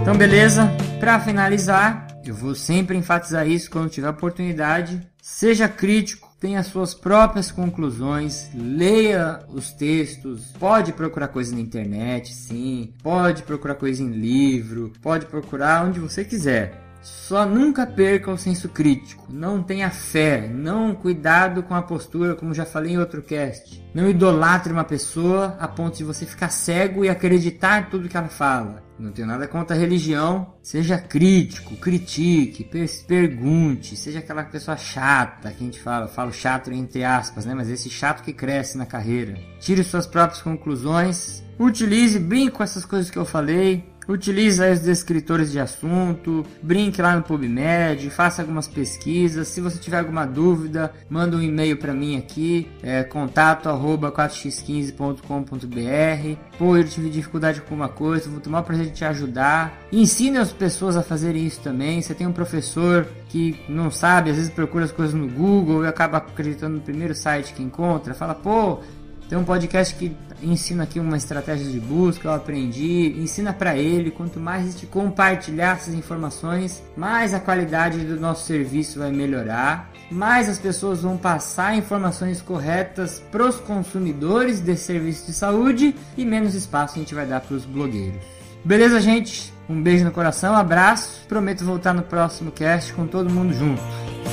[0.00, 0.70] Então, beleza?
[1.00, 5.00] Para finalizar, eu vou sempre enfatizar isso quando tiver oportunidade.
[5.20, 12.92] Seja crítico, tenha suas próprias conclusões, leia os textos, pode procurar coisa na internet, sim,
[13.02, 16.88] pode procurar coisa em livro, pode procurar onde você quiser.
[17.00, 19.26] Só nunca perca o senso crítico.
[19.30, 20.48] Não tenha fé.
[20.48, 23.82] Não cuidado com a postura, como já falei em outro cast.
[23.94, 28.28] Não idolatre uma pessoa a ponto de você ficar cego e acreditar tudo que ela
[28.28, 28.87] fala.
[28.98, 30.54] Não tenho nada contra a religião.
[30.62, 32.68] Seja crítico, critique,
[33.06, 33.96] pergunte.
[33.96, 36.08] Seja aquela pessoa chata que a gente fala.
[36.08, 37.54] Falo chato entre aspas, né?
[37.54, 39.38] Mas esse chato que cresce na carreira.
[39.60, 41.42] Tire suas próprias conclusões.
[41.58, 43.84] Utilize, brinque com essas coisas que eu falei.
[44.08, 49.48] Utilize os descritores de assunto, brinque lá no PubMed, faça algumas pesquisas.
[49.48, 56.38] Se você tiver alguma dúvida, manda um e-mail para mim aqui, é, contato arroba 4x15.com.br.
[56.56, 59.78] Pô, eu tive dificuldade com alguma coisa, vou tomar prazer de te ajudar.
[59.92, 62.00] Ensine as pessoas a fazerem isso também.
[62.00, 65.86] Você tem um professor que não sabe, às vezes procura as coisas no Google e
[65.86, 68.14] acaba acreditando no primeiro site que encontra.
[68.14, 68.80] Fala, pô,
[69.28, 74.10] tem um podcast que ensina aqui uma estratégia de busca, eu aprendi, ensina para ele.
[74.10, 79.90] Quanto mais a gente compartilhar essas informações, mais a qualidade do nosso serviço vai melhorar,
[80.10, 86.24] mais as pessoas vão passar informações corretas para os consumidores desse serviço de saúde e
[86.24, 88.22] menos espaço a gente vai dar para os blogueiros.
[88.64, 89.52] Beleza, gente?
[89.68, 91.26] Um beijo no coração, um abraço.
[91.28, 93.82] Prometo voltar no próximo cast com todo mundo junto.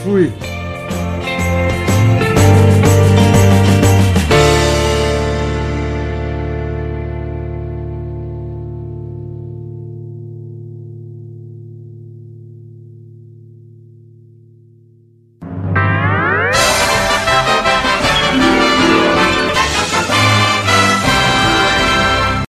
[0.04, 0.34] Fui!